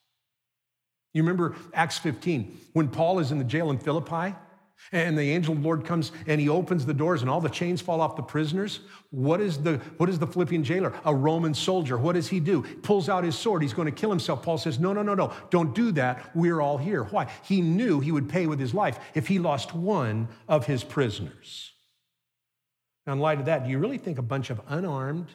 You 1.16 1.22
remember 1.22 1.56
Acts 1.72 1.96
15 1.96 2.58
when 2.74 2.88
Paul 2.88 3.20
is 3.20 3.32
in 3.32 3.38
the 3.38 3.44
jail 3.44 3.70
in 3.70 3.78
Philippi? 3.78 4.36
And 4.92 5.16
the 5.16 5.30
angel 5.30 5.54
of 5.54 5.62
the 5.62 5.66
Lord 5.66 5.86
comes 5.86 6.12
and 6.26 6.38
he 6.38 6.50
opens 6.50 6.84
the 6.84 6.92
doors 6.92 7.22
and 7.22 7.30
all 7.30 7.40
the 7.40 7.48
chains 7.48 7.80
fall 7.80 8.02
off 8.02 8.16
the 8.16 8.22
prisoners. 8.22 8.80
What 9.08 9.40
is 9.40 9.56
the, 9.62 9.78
what 9.96 10.10
is 10.10 10.18
the 10.18 10.26
Philippian 10.26 10.62
jailer? 10.62 10.92
A 11.06 11.14
Roman 11.14 11.54
soldier. 11.54 11.96
What 11.96 12.16
does 12.16 12.28
he 12.28 12.38
do? 12.38 12.64
Pulls 12.82 13.08
out 13.08 13.24
his 13.24 13.34
sword. 13.34 13.62
He's 13.62 13.72
going 13.72 13.86
to 13.86 13.98
kill 13.98 14.10
himself. 14.10 14.42
Paul 14.42 14.58
says, 14.58 14.78
No, 14.78 14.92
no, 14.92 15.00
no, 15.00 15.14
no. 15.14 15.32
Don't 15.48 15.74
do 15.74 15.90
that. 15.92 16.36
We're 16.36 16.60
all 16.60 16.76
here. 16.76 17.04
Why? 17.04 17.32
He 17.44 17.62
knew 17.62 18.00
he 18.00 18.12
would 18.12 18.28
pay 18.28 18.46
with 18.46 18.60
his 18.60 18.74
life 18.74 19.00
if 19.14 19.26
he 19.26 19.38
lost 19.38 19.74
one 19.74 20.28
of 20.48 20.66
his 20.66 20.84
prisoners. 20.84 21.72
Now, 23.06 23.14
in 23.14 23.20
light 23.20 23.38
of 23.38 23.46
that, 23.46 23.64
do 23.64 23.70
you 23.70 23.78
really 23.78 23.96
think 23.96 24.18
a 24.18 24.22
bunch 24.22 24.50
of 24.50 24.60
unarmed, 24.68 25.28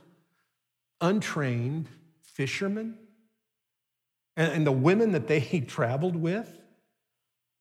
untrained 1.02 1.88
fishermen 2.22 3.00
and, 4.42 4.54
and 4.54 4.68
the 4.68 4.72
women 4.72 5.12
that 5.12 5.28
they 5.28 5.40
traveled 5.68 6.16
with 6.16 6.58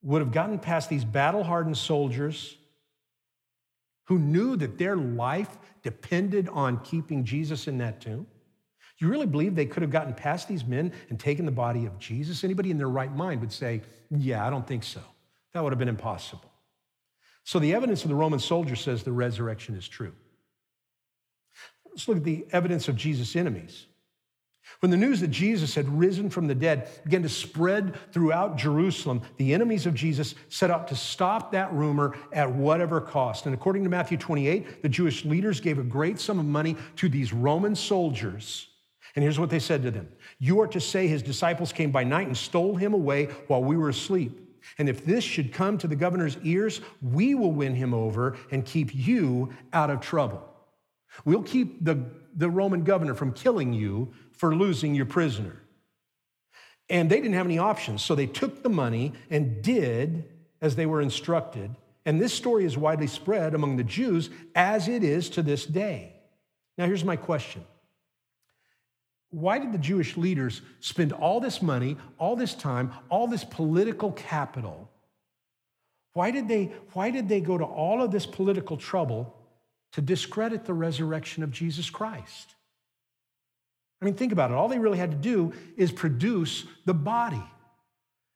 would 0.01 0.21
have 0.21 0.31
gotten 0.31 0.57
past 0.57 0.89
these 0.89 1.05
battle 1.05 1.43
hardened 1.43 1.77
soldiers 1.77 2.57
who 4.05 4.17
knew 4.17 4.55
that 4.55 4.79
their 4.79 4.95
life 4.95 5.59
depended 5.83 6.49
on 6.49 6.83
keeping 6.83 7.23
Jesus 7.23 7.67
in 7.67 7.77
that 7.77 8.01
tomb? 8.01 8.25
You 8.97 9.07
really 9.07 9.27
believe 9.27 9.55
they 9.55 9.65
could 9.65 9.81
have 9.81 9.91
gotten 9.91 10.13
past 10.13 10.47
these 10.47 10.65
men 10.65 10.91
and 11.09 11.19
taken 11.19 11.45
the 11.45 11.51
body 11.51 11.85
of 11.85 11.97
Jesus? 11.99 12.43
Anybody 12.43 12.71
in 12.71 12.77
their 12.77 12.89
right 12.89 13.15
mind 13.15 13.41
would 13.41 13.51
say, 13.51 13.81
Yeah, 14.09 14.45
I 14.45 14.49
don't 14.49 14.67
think 14.67 14.83
so. 14.83 15.01
That 15.53 15.63
would 15.63 15.71
have 15.71 15.79
been 15.79 15.87
impossible. 15.87 16.51
So 17.43 17.59
the 17.59 17.73
evidence 17.73 18.03
of 18.03 18.09
the 18.09 18.15
Roman 18.15 18.39
soldier 18.39 18.75
says 18.75 19.03
the 19.03 19.11
resurrection 19.11 19.75
is 19.75 19.87
true. 19.87 20.13
Let's 21.89 22.07
look 22.07 22.17
at 22.17 22.23
the 22.23 22.45
evidence 22.51 22.87
of 22.87 22.95
Jesus' 22.95 23.35
enemies. 23.35 23.85
When 24.79 24.89
the 24.89 24.97
news 24.97 25.19
that 25.21 25.29
Jesus 25.29 25.75
had 25.75 25.87
risen 25.89 26.29
from 26.29 26.47
the 26.47 26.55
dead 26.55 26.89
began 27.03 27.21
to 27.23 27.29
spread 27.29 27.95
throughout 28.11 28.57
Jerusalem, 28.57 29.21
the 29.37 29.53
enemies 29.53 29.85
of 29.85 29.93
Jesus 29.93 30.35
set 30.49 30.71
out 30.71 30.87
to 30.87 30.95
stop 30.95 31.51
that 31.51 31.71
rumor 31.73 32.15
at 32.31 32.51
whatever 32.51 33.01
cost. 33.01 33.45
And 33.45 33.53
according 33.53 33.83
to 33.83 33.89
Matthew 33.89 34.17
28, 34.17 34.81
the 34.81 34.89
Jewish 34.89 35.25
leaders 35.25 35.59
gave 35.59 35.77
a 35.77 35.83
great 35.83 36.19
sum 36.19 36.39
of 36.39 36.45
money 36.45 36.75
to 36.97 37.09
these 37.09 37.33
Roman 37.33 37.75
soldiers. 37.75 38.67
And 39.15 39.23
here's 39.23 39.39
what 39.39 39.49
they 39.49 39.59
said 39.59 39.83
to 39.83 39.91
them 39.91 40.09
You 40.39 40.61
are 40.61 40.67
to 40.67 40.79
say 40.79 41.07
his 41.07 41.21
disciples 41.21 41.73
came 41.73 41.91
by 41.91 42.03
night 42.03 42.27
and 42.27 42.37
stole 42.37 42.75
him 42.75 42.93
away 42.93 43.25
while 43.47 43.63
we 43.63 43.77
were 43.77 43.89
asleep. 43.89 44.37
And 44.77 44.87
if 44.87 45.05
this 45.05 45.23
should 45.23 45.53
come 45.53 45.77
to 45.79 45.87
the 45.87 45.95
governor's 45.95 46.37
ears, 46.43 46.81
we 47.01 47.35
will 47.35 47.51
win 47.51 47.75
him 47.75 47.93
over 47.93 48.37
and 48.51 48.65
keep 48.65 48.93
you 48.93 49.53
out 49.73 49.89
of 49.89 50.01
trouble. 50.01 50.47
We'll 51.25 51.43
keep 51.43 51.83
the, 51.83 52.05
the 52.35 52.49
Roman 52.49 52.83
governor 52.83 53.15
from 53.15 53.33
killing 53.33 53.73
you 53.73 54.13
for 54.41 54.55
losing 54.55 54.95
your 54.95 55.05
prisoner. 55.05 55.61
And 56.89 57.11
they 57.11 57.17
didn't 57.17 57.35
have 57.35 57.45
any 57.45 57.59
options, 57.59 58.03
so 58.03 58.15
they 58.15 58.25
took 58.25 58.63
the 58.63 58.69
money 58.69 59.13
and 59.29 59.61
did 59.61 60.23
as 60.61 60.75
they 60.75 60.87
were 60.87 60.99
instructed. 60.99 61.75
And 62.07 62.19
this 62.19 62.33
story 62.33 62.65
is 62.65 62.75
widely 62.75 63.05
spread 63.05 63.53
among 63.53 63.77
the 63.77 63.83
Jews 63.83 64.31
as 64.55 64.87
it 64.87 65.03
is 65.03 65.29
to 65.29 65.43
this 65.43 65.63
day. 65.63 66.15
Now, 66.75 66.87
here's 66.87 67.05
my 67.05 67.17
question 67.17 67.63
Why 69.29 69.59
did 69.59 69.73
the 69.73 69.77
Jewish 69.77 70.17
leaders 70.17 70.63
spend 70.79 71.13
all 71.13 71.39
this 71.39 71.61
money, 71.61 71.97
all 72.17 72.35
this 72.35 72.55
time, 72.55 72.93
all 73.09 73.27
this 73.27 73.43
political 73.43 74.11
capital? 74.11 74.89
Why 76.13 76.31
did 76.31 76.47
they, 76.47 76.73
why 76.93 77.11
did 77.11 77.29
they 77.29 77.41
go 77.41 77.59
to 77.59 77.63
all 77.63 78.01
of 78.01 78.09
this 78.09 78.25
political 78.25 78.75
trouble 78.75 79.37
to 79.91 80.01
discredit 80.01 80.65
the 80.65 80.73
resurrection 80.73 81.43
of 81.43 81.51
Jesus 81.51 81.91
Christ? 81.91 82.55
I 84.01 84.05
mean, 84.05 84.15
think 84.15 84.31
about 84.31 84.51
it. 84.51 84.55
All 84.55 84.67
they 84.67 84.79
really 84.79 84.97
had 84.97 85.11
to 85.11 85.17
do 85.17 85.53
is 85.77 85.91
produce 85.91 86.65
the 86.85 86.93
body, 86.93 87.43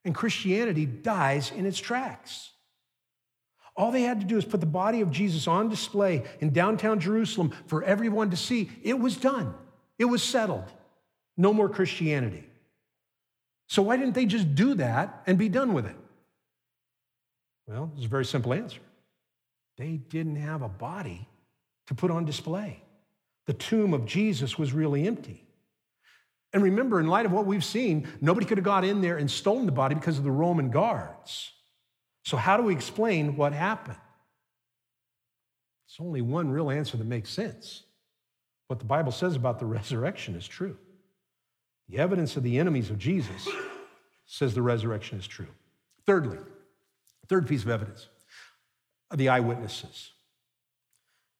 and 0.04 0.14
Christianity 0.14 0.86
dies 0.86 1.50
in 1.50 1.66
its 1.66 1.78
tracks. 1.78 2.52
All 3.76 3.90
they 3.90 4.02
had 4.02 4.20
to 4.20 4.26
do 4.26 4.38
is 4.38 4.44
put 4.44 4.60
the 4.60 4.66
body 4.66 5.00
of 5.00 5.10
Jesus 5.10 5.46
on 5.46 5.68
display 5.68 6.24
in 6.40 6.52
downtown 6.52 7.00
Jerusalem 7.00 7.52
for 7.66 7.82
everyone 7.82 8.30
to 8.30 8.36
see. 8.36 8.70
It 8.82 8.98
was 8.98 9.16
done, 9.16 9.54
it 9.98 10.06
was 10.06 10.22
settled. 10.22 10.72
No 11.38 11.52
more 11.52 11.68
Christianity. 11.68 12.44
So, 13.68 13.82
why 13.82 13.96
didn't 13.96 14.14
they 14.14 14.24
just 14.24 14.54
do 14.54 14.74
that 14.74 15.22
and 15.26 15.36
be 15.36 15.50
done 15.50 15.74
with 15.74 15.84
it? 15.84 15.96
Well, 17.66 17.90
there's 17.94 18.06
a 18.06 18.08
very 18.08 18.24
simple 18.24 18.54
answer. 18.54 18.80
They 19.76 19.96
didn't 20.08 20.36
have 20.36 20.62
a 20.62 20.68
body 20.68 21.28
to 21.88 21.94
put 21.94 22.10
on 22.10 22.24
display. 22.24 22.80
The 23.46 23.52
tomb 23.52 23.92
of 23.92 24.06
Jesus 24.06 24.56
was 24.56 24.72
really 24.72 25.06
empty. 25.06 25.45
And 26.52 26.62
remember, 26.62 27.00
in 27.00 27.06
light 27.06 27.26
of 27.26 27.32
what 27.32 27.46
we've 27.46 27.64
seen, 27.64 28.08
nobody 28.20 28.46
could 28.46 28.58
have 28.58 28.64
got 28.64 28.84
in 28.84 29.00
there 29.00 29.16
and 29.16 29.30
stolen 29.30 29.66
the 29.66 29.72
body 29.72 29.94
because 29.94 30.18
of 30.18 30.24
the 30.24 30.30
Roman 30.30 30.70
guards. 30.70 31.52
So, 32.24 32.36
how 32.36 32.56
do 32.56 32.62
we 32.62 32.72
explain 32.72 33.36
what 33.36 33.52
happened? 33.52 33.98
It's 35.86 35.98
only 36.00 36.22
one 36.22 36.50
real 36.50 36.70
answer 36.70 36.96
that 36.96 37.06
makes 37.06 37.30
sense. 37.30 37.84
What 38.68 38.78
the 38.78 38.84
Bible 38.84 39.12
says 39.12 39.36
about 39.36 39.58
the 39.58 39.66
resurrection 39.78 40.34
is 40.34 40.46
true. 40.46 40.76
The 41.88 41.98
evidence 41.98 42.36
of 42.36 42.42
the 42.42 42.58
enemies 42.58 42.90
of 42.90 42.98
Jesus 42.98 43.46
says 44.26 44.54
the 44.54 44.62
resurrection 44.62 45.18
is 45.18 45.26
true. 45.26 45.46
Thirdly, 46.04 46.38
third 47.28 47.46
piece 47.46 47.62
of 47.62 47.70
evidence 47.70 48.08
the 49.14 49.28
eyewitnesses. 49.28 50.10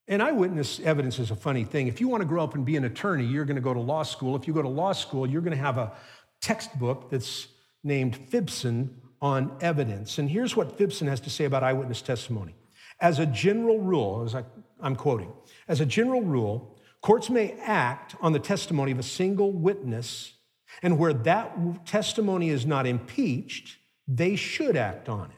And 0.08 0.22
eyewitness 0.22 0.78
evidence 0.80 1.18
is 1.18 1.30
a 1.30 1.36
funny 1.36 1.64
thing. 1.64 1.88
If 1.88 2.00
you 2.00 2.08
want 2.08 2.20
to 2.20 2.28
grow 2.28 2.44
up 2.44 2.54
and 2.54 2.64
be 2.64 2.76
an 2.76 2.84
attorney, 2.84 3.24
you're 3.24 3.44
going 3.44 3.56
to 3.56 3.62
go 3.62 3.74
to 3.74 3.80
law 3.80 4.04
school. 4.04 4.36
If 4.36 4.46
you 4.46 4.54
go 4.54 4.62
to 4.62 4.68
law 4.68 4.92
school, 4.92 5.26
you're 5.26 5.42
going 5.42 5.56
to 5.56 5.62
have 5.62 5.78
a 5.78 5.92
textbook 6.40 7.10
that's 7.10 7.48
named 7.82 8.30
Phipson 8.30 8.90
on 9.20 9.56
evidence. 9.60 10.18
And 10.18 10.30
here's 10.30 10.54
what 10.54 10.78
Phipson 10.78 11.08
has 11.08 11.20
to 11.20 11.30
say 11.30 11.44
about 11.44 11.64
eyewitness 11.64 12.02
testimony. 12.02 12.54
As 13.00 13.18
a 13.18 13.26
general 13.26 13.80
rule, 13.80 14.22
as 14.24 14.34
I, 14.34 14.44
I'm 14.80 14.94
quoting, 14.94 15.32
as 15.66 15.80
a 15.80 15.86
general 15.86 16.22
rule, 16.22 16.78
courts 17.02 17.28
may 17.28 17.52
act 17.62 18.14
on 18.20 18.32
the 18.32 18.38
testimony 18.38 18.92
of 18.92 18.98
a 18.98 19.02
single 19.02 19.52
witness, 19.52 20.34
and 20.82 20.98
where 20.98 21.12
that 21.12 21.86
testimony 21.86 22.50
is 22.50 22.64
not 22.64 22.86
impeached, 22.86 23.76
they 24.06 24.36
should 24.36 24.76
act 24.76 25.08
on 25.08 25.30
it. 25.30 25.36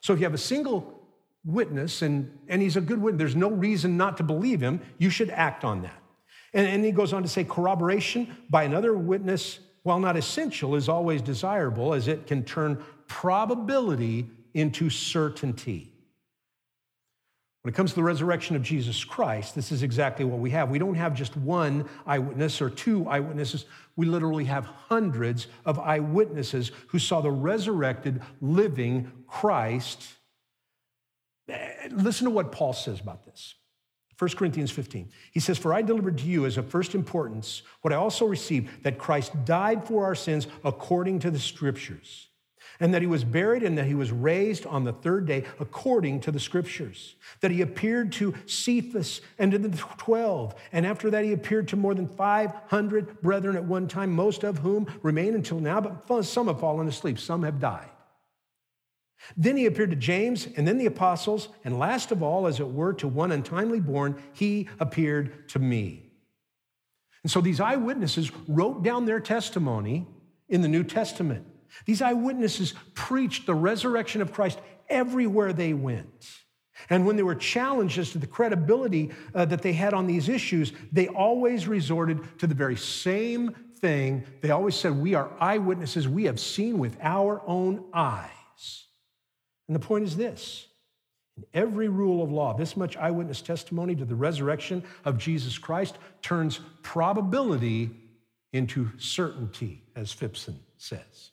So 0.00 0.12
if 0.12 0.18
you 0.18 0.24
have 0.24 0.34
a 0.34 0.38
single 0.38 1.01
witness, 1.44 2.02
and, 2.02 2.38
and 2.48 2.62
he's 2.62 2.76
a 2.76 2.80
good 2.80 3.00
witness. 3.00 3.18
There's 3.18 3.36
no 3.36 3.50
reason 3.50 3.96
not 3.96 4.16
to 4.18 4.22
believe 4.22 4.60
him. 4.60 4.80
You 4.98 5.10
should 5.10 5.30
act 5.30 5.64
on 5.64 5.82
that. 5.82 6.02
And, 6.54 6.66
and 6.66 6.84
he 6.84 6.92
goes 6.92 7.12
on 7.12 7.22
to 7.22 7.28
say 7.28 7.44
corroboration 7.44 8.36
by 8.50 8.64
another 8.64 8.96
witness, 8.96 9.58
while 9.82 9.98
not 9.98 10.16
essential, 10.16 10.76
is 10.76 10.88
always 10.88 11.22
desirable 11.22 11.94
as 11.94 12.08
it 12.08 12.26
can 12.26 12.44
turn 12.44 12.82
probability 13.08 14.30
into 14.54 14.90
certainty. 14.90 15.92
When 17.62 17.72
it 17.72 17.76
comes 17.76 17.90
to 17.90 17.96
the 17.96 18.02
resurrection 18.02 18.56
of 18.56 18.62
Jesus 18.62 19.04
Christ, 19.04 19.54
this 19.54 19.70
is 19.70 19.84
exactly 19.84 20.24
what 20.24 20.40
we 20.40 20.50
have. 20.50 20.68
We 20.68 20.80
don't 20.80 20.96
have 20.96 21.14
just 21.14 21.36
one 21.36 21.88
eyewitness 22.06 22.60
or 22.60 22.68
two 22.68 23.08
eyewitnesses. 23.08 23.66
We 23.94 24.06
literally 24.06 24.44
have 24.46 24.66
hundreds 24.66 25.46
of 25.64 25.78
eyewitnesses 25.78 26.72
who 26.88 26.98
saw 26.98 27.20
the 27.20 27.30
resurrected, 27.30 28.20
living 28.40 29.12
Christ. 29.28 30.08
Listen 31.90 32.24
to 32.26 32.30
what 32.30 32.52
Paul 32.52 32.72
says 32.72 33.00
about 33.00 33.24
this. 33.24 33.54
1 34.18 34.30
Corinthians 34.30 34.70
15. 34.70 35.10
He 35.32 35.40
says, 35.40 35.58
For 35.58 35.74
I 35.74 35.82
delivered 35.82 36.18
to 36.18 36.24
you 36.24 36.46
as 36.46 36.56
of 36.56 36.68
first 36.68 36.94
importance 36.94 37.62
what 37.80 37.92
I 37.92 37.96
also 37.96 38.26
received 38.26 38.84
that 38.84 38.98
Christ 38.98 39.32
died 39.44 39.86
for 39.86 40.04
our 40.04 40.14
sins 40.14 40.46
according 40.64 41.20
to 41.20 41.30
the 41.30 41.40
scriptures 41.40 42.28
and 42.82 42.92
that 42.92 43.00
he 43.00 43.06
was 43.06 43.22
buried 43.22 43.62
and 43.62 43.78
that 43.78 43.86
he 43.86 43.94
was 43.94 44.10
raised 44.10 44.66
on 44.66 44.84
the 44.84 44.92
third 44.92 45.26
day 45.26 45.44
according 45.60 46.20
to 46.20 46.32
the 46.32 46.40
scriptures. 46.40 47.14
That 47.40 47.50
he 47.50 47.62
appeared 47.62 48.12
to 48.12 48.34
Cephas 48.46 49.20
and 49.38 49.52
to 49.52 49.58
the 49.58 49.68
12. 49.70 50.54
And 50.72 50.84
after 50.84 51.10
that, 51.10 51.24
he 51.24 51.32
appeared 51.32 51.68
to 51.68 51.76
more 51.76 51.94
than 51.94 52.08
500 52.08 53.22
brethren 53.22 53.56
at 53.56 53.64
one 53.64 53.86
time, 53.86 54.10
most 54.10 54.42
of 54.42 54.58
whom 54.58 54.86
remain 55.02 55.34
until 55.34 55.60
now, 55.60 55.80
but 55.80 56.22
some 56.22 56.48
have 56.48 56.60
fallen 56.60 56.88
asleep, 56.88 57.18
some 57.18 57.44
have 57.44 57.60
died. 57.60 57.88
Then 59.36 59.56
he 59.56 59.66
appeared 59.66 59.90
to 59.90 59.96
James 59.96 60.48
and 60.56 60.66
then 60.66 60.78
the 60.78 60.86
apostles, 60.86 61.48
and 61.64 61.78
last 61.78 62.10
of 62.10 62.22
all, 62.22 62.46
as 62.46 62.60
it 62.60 62.68
were, 62.68 62.92
to 62.94 63.08
one 63.08 63.32
untimely 63.32 63.80
born, 63.80 64.20
he 64.32 64.68
appeared 64.80 65.48
to 65.50 65.58
me. 65.58 66.10
And 67.22 67.30
so 67.30 67.40
these 67.40 67.60
eyewitnesses 67.60 68.30
wrote 68.48 68.82
down 68.82 69.04
their 69.04 69.20
testimony 69.20 70.06
in 70.48 70.60
the 70.60 70.68
New 70.68 70.82
Testament. 70.82 71.46
These 71.86 72.02
eyewitnesses 72.02 72.74
preached 72.94 73.46
the 73.46 73.54
resurrection 73.54 74.20
of 74.20 74.32
Christ 74.32 74.58
everywhere 74.88 75.52
they 75.52 75.72
went. 75.72 76.42
And 76.90 77.06
when 77.06 77.16
they 77.16 77.22
were 77.22 77.34
challenged 77.34 77.98
as 77.98 78.10
to 78.10 78.18
the 78.18 78.26
credibility 78.26 79.10
uh, 79.34 79.44
that 79.46 79.62
they 79.62 79.72
had 79.72 79.94
on 79.94 80.06
these 80.06 80.28
issues, 80.28 80.72
they 80.90 81.06
always 81.08 81.68
resorted 81.68 82.38
to 82.38 82.46
the 82.46 82.54
very 82.54 82.76
same 82.76 83.54
thing. 83.76 84.24
They 84.40 84.50
always 84.50 84.74
said, 84.74 84.96
We 84.96 85.14
are 85.14 85.30
eyewitnesses. 85.38 86.08
We 86.08 86.24
have 86.24 86.40
seen 86.40 86.78
with 86.78 86.96
our 87.00 87.40
own 87.46 87.84
eyes. 87.92 88.30
And 89.68 89.74
the 89.74 89.80
point 89.80 90.04
is 90.04 90.16
this 90.16 90.66
in 91.36 91.44
every 91.54 91.88
rule 91.88 92.22
of 92.22 92.30
law, 92.30 92.54
this 92.54 92.76
much 92.76 92.96
eyewitness 92.96 93.40
testimony 93.40 93.94
to 93.94 94.04
the 94.04 94.14
resurrection 94.14 94.82
of 95.04 95.18
Jesus 95.18 95.58
Christ 95.58 95.96
turns 96.20 96.60
probability 96.82 97.90
into 98.52 98.90
certainty, 98.98 99.82
as 99.96 100.14
Phipson 100.14 100.56
says. 100.76 101.30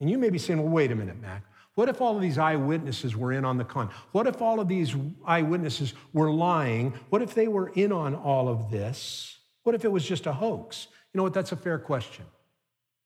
And 0.00 0.10
you 0.10 0.18
may 0.18 0.30
be 0.30 0.38
saying, 0.38 0.60
well, 0.60 0.72
wait 0.72 0.90
a 0.90 0.96
minute, 0.96 1.20
Mac. 1.20 1.44
What 1.76 1.88
if 1.88 2.00
all 2.00 2.16
of 2.16 2.22
these 2.22 2.38
eyewitnesses 2.38 3.16
were 3.16 3.32
in 3.32 3.44
on 3.44 3.56
the 3.56 3.64
con? 3.64 3.90
What 4.12 4.26
if 4.26 4.40
all 4.40 4.60
of 4.60 4.68
these 4.68 4.94
eyewitnesses 5.24 5.94
were 6.12 6.30
lying? 6.30 6.94
What 7.10 7.22
if 7.22 7.34
they 7.34 7.48
were 7.48 7.68
in 7.70 7.92
on 7.92 8.14
all 8.14 8.48
of 8.48 8.70
this? 8.70 9.38
What 9.64 9.74
if 9.74 9.84
it 9.84 9.90
was 9.90 10.04
just 10.04 10.26
a 10.26 10.32
hoax? 10.32 10.88
You 11.12 11.18
know 11.18 11.24
what? 11.24 11.34
That's 11.34 11.52
a 11.52 11.56
fair 11.56 11.78
question. 11.78 12.24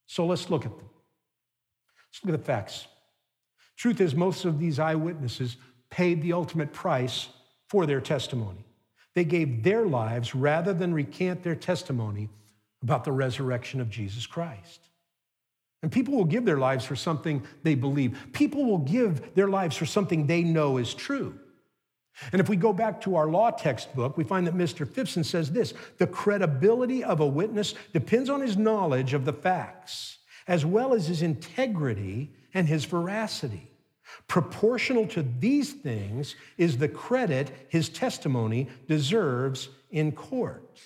So 0.07 0.27
let's 0.27 0.51
look 0.51 0.67
at 0.67 0.77
them. 0.77 0.89
Let's 2.11 2.25
look 2.25 2.35
at 2.35 2.41
the 2.41 2.45
facts. 2.45 2.87
Truth 3.79 4.01
is, 4.01 4.15
most 4.15 4.45
of 4.45 4.59
these 4.59 4.79
eyewitnesses 4.79 5.57
paid 5.89 6.21
the 6.21 6.33
ultimate 6.33 6.73
price 6.73 7.29
for 7.69 7.87
their 7.87 8.01
testimony. 8.01 8.67
They 9.15 9.25
gave 9.25 9.63
their 9.63 9.87
lives 9.87 10.35
rather 10.35 10.75
than 10.75 10.93
recant 10.93 11.43
their 11.43 11.55
testimony 11.55 12.29
about 12.83 13.05
the 13.05 13.13
resurrection 13.13 13.81
of 13.81 13.89
Jesus 13.89 14.27
Christ. 14.27 14.81
And 15.83 15.93
people 15.93 16.15
will 16.15 16.25
give 16.25 16.45
their 16.45 16.59
lives 16.59 16.85
for 16.85 16.97
something 16.97 17.43
they 17.63 17.77
believe. 17.77 18.19
People 18.33 18.65
will 18.65 18.79
give 18.79 19.35
their 19.35 19.49
lives 19.49 19.77
for 19.77 19.87
something 19.87 20.27
they 20.27 20.43
know 20.43 20.77
is 20.77 20.93
true. 20.93 21.39
And 22.33 22.41
if 22.41 22.49
we 22.49 22.57
go 22.57 22.73
back 22.73 23.01
to 23.03 23.15
our 23.15 23.29
law 23.29 23.53
textbook, 23.53 24.17
we 24.17 24.25
find 24.25 24.45
that 24.49 24.57
Mr. 24.57 24.85
Phipson 24.85 25.25
says 25.25 25.53
this 25.53 25.73
the 25.99 26.07
credibility 26.07 27.05
of 27.05 27.21
a 27.21 27.27
witness 27.27 27.75
depends 27.93 28.29
on 28.29 28.41
his 28.41 28.57
knowledge 28.57 29.15
of 29.15 29.25
the 29.25 29.33
facts, 29.33 30.19
as 30.49 30.67
well 30.67 30.95
as 30.95 31.07
his 31.07 31.23
integrity 31.23 32.33
and 32.59 32.67
his 32.67 32.87
veracity. 32.87 33.71
Proportional 34.27 35.07
to 35.07 35.23
these 35.23 35.75
things 35.75 36.35
is 36.57 36.77
the 36.77 36.89
credit 36.89 37.53
his 37.69 37.89
testimony 37.89 38.69
deserves 38.89 39.69
in 39.91 40.11
court. 40.11 40.81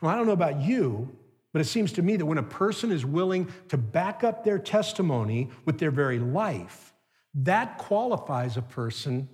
Well, 0.00 0.10
I 0.10 0.16
don't 0.16 0.26
know 0.26 0.32
about 0.32 0.62
you, 0.62 1.14
but 1.52 1.60
it 1.60 1.66
seems 1.66 1.92
to 1.92 2.02
me 2.02 2.16
that 2.16 2.24
when 2.24 2.38
a 2.38 2.42
person 2.42 2.90
is 2.90 3.04
willing 3.04 3.52
to 3.68 3.76
back 3.76 4.24
up 4.24 4.44
their 4.44 4.58
testimony 4.58 5.50
with 5.66 5.78
their 5.78 5.90
very 5.90 6.18
life, 6.18 6.94
that 7.34 7.76
qualifies 7.76 8.56
a 8.56 8.62
person 8.62 9.28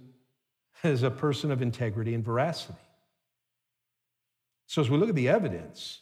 as 0.82 1.04
a 1.04 1.10
person 1.10 1.52
of 1.52 1.62
integrity 1.62 2.14
and 2.14 2.24
veracity. 2.24 2.74
So, 4.66 4.82
as 4.82 4.90
we 4.90 4.98
look 4.98 5.08
at 5.08 5.14
the 5.14 5.28
evidence, 5.28 6.00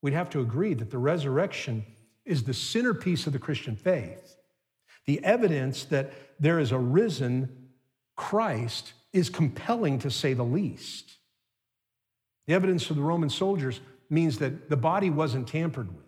we'd 0.00 0.14
have 0.14 0.30
to 0.30 0.40
agree 0.40 0.74
that 0.74 0.90
the 0.90 0.98
resurrection 0.98 1.84
is 2.24 2.44
the 2.44 2.54
centerpiece 2.54 3.26
of 3.26 3.32
the 3.32 3.40
Christian 3.40 3.74
faith. 3.74 4.36
The 5.10 5.24
evidence 5.24 5.86
that 5.86 6.12
there 6.38 6.60
is 6.60 6.70
a 6.70 6.78
risen 6.78 7.48
Christ 8.14 8.92
is 9.12 9.28
compelling 9.28 9.98
to 9.98 10.08
say 10.08 10.34
the 10.34 10.44
least. 10.44 11.16
The 12.46 12.54
evidence 12.54 12.88
of 12.90 12.94
the 12.94 13.02
Roman 13.02 13.28
soldiers 13.28 13.80
means 14.08 14.38
that 14.38 14.70
the 14.70 14.76
body 14.76 15.10
wasn't 15.10 15.48
tampered 15.48 15.88
with. 15.88 16.06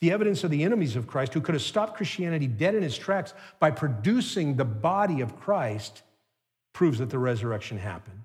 The 0.00 0.10
evidence 0.10 0.42
of 0.42 0.50
the 0.50 0.64
enemies 0.64 0.96
of 0.96 1.06
Christ, 1.06 1.34
who 1.34 1.40
could 1.40 1.54
have 1.54 1.62
stopped 1.62 1.96
Christianity 1.96 2.48
dead 2.48 2.74
in 2.74 2.82
its 2.82 2.98
tracks 2.98 3.32
by 3.60 3.70
producing 3.70 4.56
the 4.56 4.64
body 4.64 5.20
of 5.20 5.38
Christ, 5.38 6.02
proves 6.72 6.98
that 6.98 7.10
the 7.10 7.20
resurrection 7.20 7.78
happened. 7.78 8.24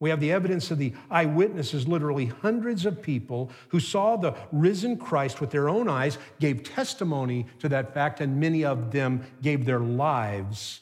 We 0.00 0.08
have 0.08 0.20
the 0.20 0.32
evidence 0.32 0.70
of 0.70 0.78
the 0.78 0.94
eyewitnesses, 1.10 1.86
literally 1.86 2.26
hundreds 2.26 2.86
of 2.86 3.02
people 3.02 3.50
who 3.68 3.80
saw 3.80 4.16
the 4.16 4.34
risen 4.50 4.96
Christ 4.96 5.42
with 5.42 5.50
their 5.50 5.68
own 5.68 5.88
eyes, 5.88 6.16
gave 6.40 6.64
testimony 6.64 7.46
to 7.58 7.68
that 7.68 7.92
fact, 7.92 8.22
and 8.22 8.40
many 8.40 8.64
of 8.64 8.90
them 8.90 9.22
gave 9.42 9.66
their 9.66 9.78
lives 9.78 10.80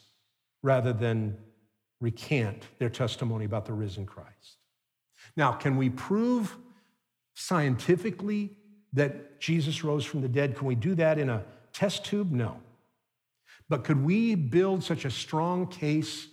rather 0.63 0.93
than 0.93 1.37
recant 2.01 2.63
their 2.79 2.91
testimony 2.91 3.45
about 3.45 3.67
the 3.67 3.73
risen 3.73 4.07
Christ. 4.07 4.59
Now, 5.37 5.53
can 5.53 5.77
we 5.77 5.91
prove 5.91 6.57
scientifically 7.35 8.57
that 8.93 9.41
Jesus 9.41 9.83
rose 9.83 10.05
from 10.05 10.21
the 10.21 10.29
dead? 10.29 10.57
Can 10.57 10.67
we 10.67 10.77
do 10.77 10.95
that 10.95 11.19
in 11.19 11.29
a 11.29 11.45
test 11.73 12.05
tube? 12.05 12.31
No. 12.31 12.61
But 13.69 13.83
could 13.83 14.05
we 14.05 14.37
build 14.37 14.85
such 14.85 15.05
a 15.05 15.11
strong 15.11 15.67
case 15.67 16.29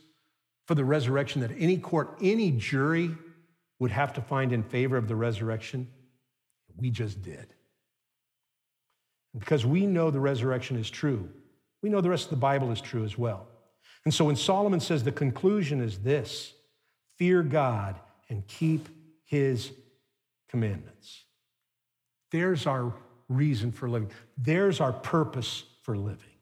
for 0.66 0.76
the 0.76 0.86
resurrection 0.86 1.42
that 1.42 1.52
any 1.58 1.78
court, 1.78 2.18
any 2.22 2.52
jury 2.52 3.12
would 3.80 3.92
have 3.92 4.14
to 4.14 4.22
find 4.22 4.52
in 4.52 4.64
favor 4.64 4.98
of 4.98 5.08
the 5.08 5.16
resurrection? 5.16 5.88
We 6.78 6.90
just 6.90 7.22
did. 7.22 7.48
Because 9.38 9.66
we 9.66 9.86
know 9.86 10.12
the 10.12 10.20
resurrection 10.20 10.78
is 10.78 10.90
true, 10.90 11.30
we 11.82 11.90
know 11.90 12.02
the 12.02 12.10
rest 12.10 12.26
of 12.26 12.30
the 12.32 12.36
Bible 12.38 12.72
is 12.72 12.82
true 12.82 13.04
as 13.04 13.18
well. 13.18 13.48
And 14.06 14.14
so 14.14 14.26
when 14.26 14.36
Solomon 14.36 14.80
says 14.80 15.04
the 15.04 15.12
conclusion 15.12 15.82
is 15.82 16.00
this 16.00 16.54
fear 17.18 17.44
God 17.44 18.00
and 18.30 18.46
keep 18.48 18.88
his 19.26 19.72
commandments. 20.50 21.24
There's 22.32 22.68
our 22.68 22.94
reason 23.30 23.72
for 23.72 23.90
living, 23.90 24.12
there's 24.38 24.80
our 24.80 24.94
purpose 24.94 25.64
for 25.84 25.98
living. 25.98 26.35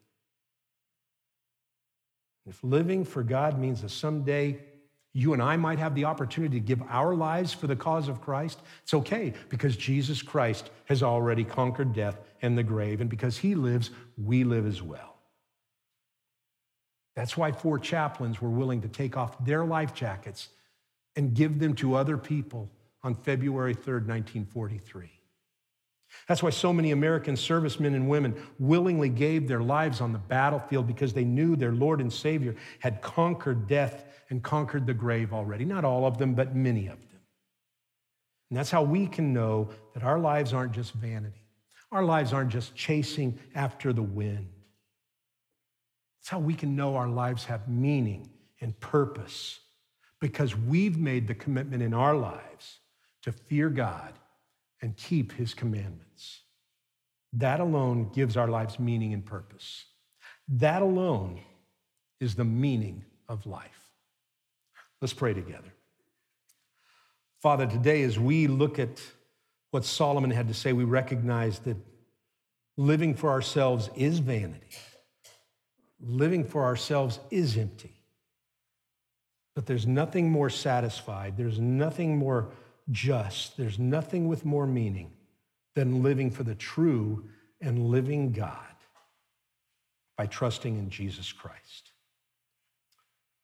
If 2.45 2.63
living 2.63 3.05
for 3.05 3.23
God 3.23 3.57
means 3.57 3.81
that 3.81 3.89
someday 3.89 4.59
you 5.13 5.33
and 5.33 5.41
I 5.41 5.55
might 5.57 5.79
have 5.79 5.95
the 5.95 6.05
opportunity 6.05 6.59
to 6.59 6.65
give 6.65 6.81
our 6.89 7.13
lives 7.13 7.53
for 7.53 7.67
the 7.67 7.75
cause 7.75 8.07
of 8.07 8.19
Christ, 8.19 8.59
it's 8.81 8.93
okay 8.93 9.33
because 9.49 9.77
Jesus 9.77 10.21
Christ 10.21 10.71
has 10.85 11.03
already 11.03 11.43
conquered 11.43 11.93
death 11.93 12.19
and 12.41 12.57
the 12.57 12.63
grave, 12.63 12.99
and 12.99 13.09
because 13.09 13.37
he 13.37 13.55
lives, 13.55 13.91
we 14.17 14.43
live 14.43 14.65
as 14.65 14.81
well. 14.81 15.15
That's 17.15 17.37
why 17.37 17.51
four 17.51 17.77
chaplains 17.77 18.41
were 18.41 18.49
willing 18.49 18.81
to 18.81 18.87
take 18.87 19.15
off 19.15 19.45
their 19.45 19.63
life 19.63 19.93
jackets 19.93 20.49
and 21.15 21.35
give 21.35 21.59
them 21.59 21.75
to 21.75 21.93
other 21.93 22.17
people 22.17 22.69
on 23.03 23.13
February 23.13 23.75
3rd, 23.75 24.07
1943. 24.07 25.11
That's 26.27 26.41
why 26.41 26.51
so 26.51 26.71
many 26.71 26.91
American 26.91 27.35
servicemen 27.35 27.95
and 27.95 28.07
women 28.07 28.35
willingly 28.59 29.09
gave 29.09 29.47
their 29.47 29.61
lives 29.61 29.99
on 29.99 30.13
the 30.13 30.19
battlefield 30.19 30.87
because 30.87 31.13
they 31.13 31.25
knew 31.25 31.55
their 31.55 31.73
Lord 31.73 31.99
and 31.99 32.11
Savior 32.11 32.55
had 32.79 33.01
conquered 33.01 33.67
death 33.67 34.05
and 34.29 34.41
conquered 34.41 34.87
the 34.87 34.93
grave 34.93 35.33
already. 35.33 35.65
Not 35.65 35.83
all 35.85 36.05
of 36.05 36.17
them, 36.17 36.33
but 36.33 36.55
many 36.55 36.87
of 36.87 36.99
them. 37.09 37.19
And 38.49 38.57
that's 38.57 38.71
how 38.71 38.83
we 38.83 39.07
can 39.07 39.33
know 39.33 39.69
that 39.93 40.03
our 40.03 40.19
lives 40.19 40.53
aren't 40.53 40.73
just 40.73 40.93
vanity. 40.93 41.41
Our 41.91 42.03
lives 42.03 42.33
aren't 42.33 42.51
just 42.51 42.75
chasing 42.75 43.37
after 43.53 43.93
the 43.93 44.01
wind. 44.01 44.49
That's 46.19 46.29
how 46.29 46.39
we 46.39 46.53
can 46.53 46.75
know 46.75 46.95
our 46.95 47.09
lives 47.09 47.45
have 47.45 47.67
meaning 47.67 48.29
and 48.61 48.79
purpose 48.79 49.59
because 50.19 50.55
we've 50.55 50.97
made 50.97 51.27
the 51.27 51.35
commitment 51.35 51.83
in 51.83 51.93
our 51.93 52.15
lives 52.15 52.79
to 53.23 53.31
fear 53.31 53.69
God 53.69 54.13
and 54.83 54.97
keep 54.97 55.31
his 55.31 55.53
commandments. 55.53 56.41
That 57.31 57.61
alone 57.61 58.11
gives 58.13 58.35
our 58.35 58.49
lives 58.49 58.79
meaning 58.79 59.13
and 59.13 59.25
purpose. 59.25 59.85
That 60.49 60.81
alone 60.81 61.39
is 62.19 62.35
the 62.35 62.43
meaning 62.43 63.05
of 63.29 63.45
life. 63.45 63.89
Let's 65.01 65.13
pray 65.13 65.33
together. 65.33 65.73
Father, 67.41 67.65
today 67.65 68.03
as 68.03 68.19
we 68.19 68.47
look 68.47 68.77
at 68.77 69.01
what 69.71 69.85
Solomon 69.85 70.31
had 70.31 70.49
to 70.49 70.53
say, 70.53 70.73
we 70.73 70.83
recognize 70.83 71.59
that 71.59 71.77
living 72.75 73.15
for 73.15 73.29
ourselves 73.29 73.89
is 73.95 74.19
vanity. 74.19 74.77
Living 76.01 76.43
for 76.43 76.63
ourselves 76.63 77.21
is 77.31 77.57
empty. 77.57 77.95
But 79.55 79.65
there's 79.65 79.87
nothing 79.87 80.29
more 80.29 80.49
satisfied, 80.49 81.37
there's 81.37 81.59
nothing 81.59 82.17
more 82.17 82.51
just, 82.91 83.57
there's 83.57 83.79
nothing 83.79 84.27
with 84.27 84.45
more 84.45 84.67
meaning 84.67 85.11
than 85.75 86.03
living 86.03 86.29
for 86.29 86.43
the 86.43 86.55
true 86.55 87.25
and 87.61 87.87
living 87.87 88.31
God 88.31 88.57
by 90.17 90.25
trusting 90.25 90.77
in 90.77 90.89
Jesus 90.89 91.31
Christ. 91.31 91.91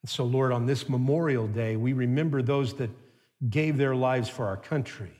And 0.03 0.09
so, 0.09 0.23
Lord, 0.23 0.51
on 0.51 0.65
this 0.65 0.87
Memorial 0.87 1.47
Day, 1.47 1.75
we 1.75 1.93
remember 1.93 2.41
those 2.41 2.73
that 2.75 2.89
gave 3.49 3.77
their 3.77 3.95
lives 3.95 4.29
for 4.29 4.45
our 4.45 4.57
country. 4.57 5.11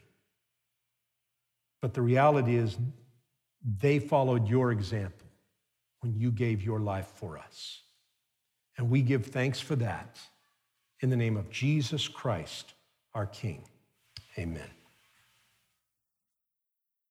But 1.82 1.94
the 1.94 2.02
reality 2.02 2.56
is, 2.56 2.78
they 3.82 4.00
followed 4.00 4.48
your 4.48 4.72
example 4.72 5.28
when 6.02 6.16
you 6.16 6.32
gave 6.32 6.62
your 6.62 6.80
life 6.80 7.08
for 7.16 7.38
us. 7.38 7.82
And 8.78 8.90
we 8.90 9.02
give 9.02 9.26
thanks 9.26 9.60
for 9.60 9.76
that 9.78 10.18
in 11.02 11.10
the 11.10 11.18
name 11.18 11.36
of 11.36 11.50
Jesus 11.50 12.08
Christ, 12.08 12.74
our 13.14 13.26
King. 13.26 13.64
Amen. 14.38 14.79